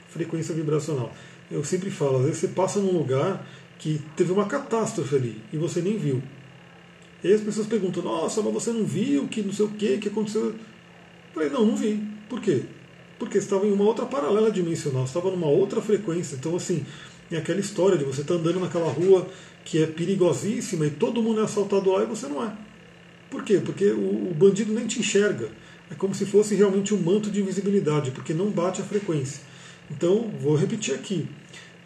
[0.08, 1.12] Frequência vibracional.
[1.52, 3.46] Eu sempre falo, às vezes você passa num lugar
[3.78, 6.24] que teve uma catástrofe ali e você nem viu.
[7.22, 9.98] E aí as pessoas perguntam, nossa, mas você não viu que não sei o que,
[9.98, 10.46] que aconteceu?
[10.46, 10.56] Eu
[11.34, 12.02] falei, não, não vi.
[12.30, 12.64] Por quê?
[13.20, 16.36] Porque estava em uma outra paralela dimensional, estava numa outra frequência.
[16.36, 16.86] Então, assim,
[17.30, 19.28] é aquela história de você estar tá andando naquela rua
[19.68, 22.54] que é perigosíssima e todo mundo é assaltado lá e você não é.
[23.30, 23.62] Por quê?
[23.64, 25.50] Porque o, o bandido nem te enxerga.
[25.92, 29.42] É como se fosse realmente um manto de invisibilidade, porque não bate a frequência.
[29.92, 31.28] Então, vou repetir aqui.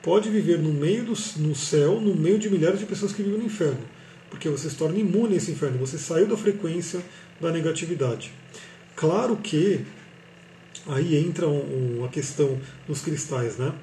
[0.04, 3.40] Pode viver no meio do no céu, no meio de milhares de pessoas que vivem
[3.40, 3.82] no inferno.
[4.30, 5.80] Porque você se torna imune a esse inferno.
[5.80, 7.02] Você saiu da frequência
[7.40, 8.32] da negatividade.
[8.96, 9.84] Claro que
[10.86, 13.74] aí entra uma questão dos cristais, né?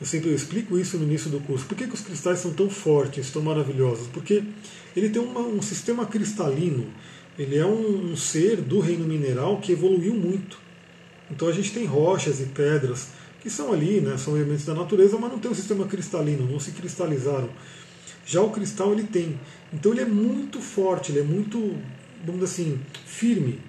[0.00, 1.66] Eu sempre explico isso no início do curso.
[1.66, 4.06] Por que, que os cristais são tão fortes, tão maravilhosos?
[4.08, 4.44] Porque
[4.96, 6.86] ele tem uma, um sistema cristalino.
[7.36, 10.58] Ele é um, um ser do reino mineral que evoluiu muito.
[11.30, 13.08] Então a gente tem rochas e pedras
[13.40, 16.58] que são ali, né, são elementos da natureza, mas não tem um sistema cristalino, não
[16.58, 17.48] se cristalizaram.
[18.26, 19.38] Já o cristal ele tem.
[19.72, 21.58] Então ele é muito forte, ele é muito,
[22.24, 23.60] vamos dizer assim, firme.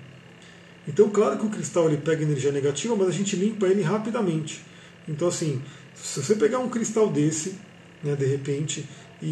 [0.88, 4.62] Então, claro que o cristal ele pega energia negativa, mas a gente limpa ele rapidamente.
[5.08, 5.62] Então, assim,
[6.02, 7.56] se você pegar um cristal desse,
[8.04, 8.88] né, de repente,
[9.22, 9.26] e,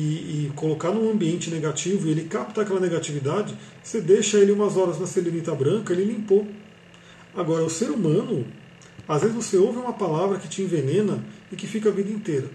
[0.48, 5.00] e, colocar num ambiente negativo e ele captar aquela negatividade, você deixa ele umas horas
[5.00, 6.46] na selenita branca, ele limpou.
[7.34, 8.46] Agora, o ser humano,
[9.08, 12.50] às vezes você ouve uma palavra que te envenena e que fica a vida inteira.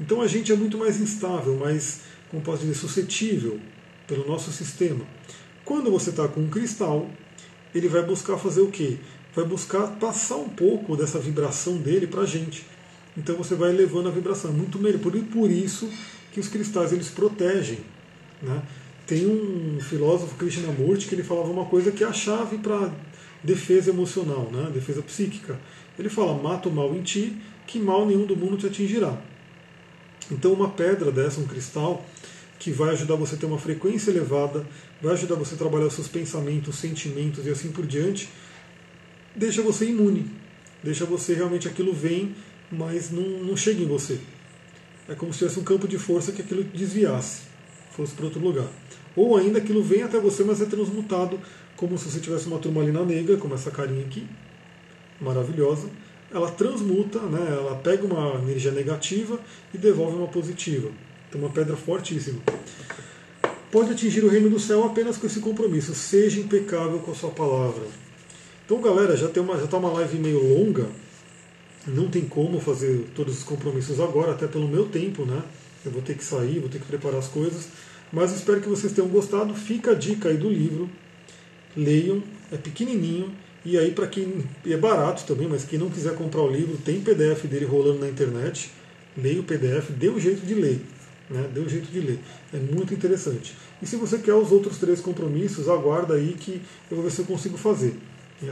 [0.00, 2.00] Então a gente é muito mais instável, mais,
[2.30, 3.58] como posso dizer, suscetível
[4.06, 5.04] pelo nosso sistema.
[5.64, 7.10] Quando você está com um cristal,
[7.74, 8.98] ele vai buscar fazer o quê?
[9.34, 12.64] Vai buscar passar um pouco dessa vibração dele para a gente.
[13.18, 14.52] Então você vai elevando a vibração.
[14.52, 15.00] Muito melhor.
[15.00, 15.90] Por, por isso
[16.32, 17.80] que os cristais eles protegem.
[18.40, 18.62] Né?
[19.06, 22.92] Tem um filósofo, Krishnamurti, que ele falava uma coisa que é a chave para
[23.42, 24.70] defesa emocional, né?
[24.72, 25.58] defesa psíquica.
[25.98, 29.18] Ele fala: mata o mal em ti, que mal nenhum do mundo te atingirá.
[30.30, 32.06] Então, uma pedra dessa, um cristal,
[32.58, 34.66] que vai ajudar você a ter uma frequência elevada,
[35.00, 38.28] vai ajudar você a trabalhar os seus pensamentos, sentimentos e assim por diante,
[39.34, 40.30] deixa você imune.
[40.82, 42.34] Deixa você realmente aquilo vem,
[42.70, 44.18] mas não, não chega em você.
[45.08, 47.42] É como se tivesse um campo de força que aquilo desviasse,
[47.92, 48.66] fosse para outro lugar.
[49.16, 51.40] Ou ainda aquilo vem até você, mas é transmutado,
[51.76, 54.26] como se você tivesse uma turmalina negra, como essa carinha aqui,
[55.20, 55.88] maravilhosa,
[56.32, 59.40] ela transmuta, né, ela pega uma energia negativa
[59.72, 60.90] e devolve uma positiva.
[61.28, 62.40] Então, uma pedra fortíssima.
[63.70, 65.94] Pode atingir o reino do céu apenas com esse compromisso.
[65.94, 67.82] Seja impecável com a sua palavra.
[68.64, 70.86] Então, galera, já está uma, já tá uma live meio longa.
[71.88, 75.42] Não tem como fazer todos os compromissos agora, até pelo meu tempo, né?
[75.84, 77.68] Eu vou ter que sair, vou ter que preparar as coisas.
[78.12, 79.54] Mas espero que vocês tenham gostado.
[79.54, 80.88] Fica a dica aí do livro.
[81.76, 82.22] Leiam,
[82.52, 83.32] é pequenininho
[83.64, 87.00] e aí, para quem é barato também, mas quem não quiser comprar o livro, tem
[87.00, 88.70] PDF dele rolando na internet.
[89.16, 90.80] Leia o PDF, dê um jeito de ler.
[91.28, 91.50] Né?
[91.52, 92.18] Dê um jeito de ler.
[92.50, 93.54] É muito interessante.
[93.82, 97.20] E se você quer os outros três compromissos, aguarda aí que eu vou ver se
[97.20, 97.94] eu consigo fazer.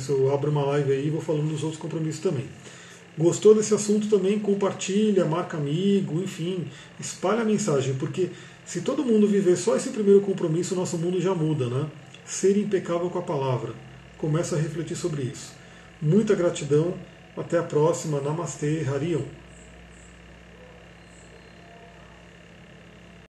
[0.01, 2.47] Se eu abro uma live aí e vou falando dos outros compromissos também.
[3.19, 4.39] Gostou desse assunto também?
[4.39, 6.67] Compartilha, marca amigo, enfim,
[7.01, 8.31] espalha a mensagem, porque
[8.65, 11.87] se todo mundo viver só esse primeiro compromisso, o nosso mundo já muda, né?
[12.27, 13.73] Ser impecável com a palavra
[14.19, 15.53] começa a refletir sobre isso.
[16.01, 16.95] Muita gratidão,
[17.37, 19.23] até a próxima, Namastê, Harion.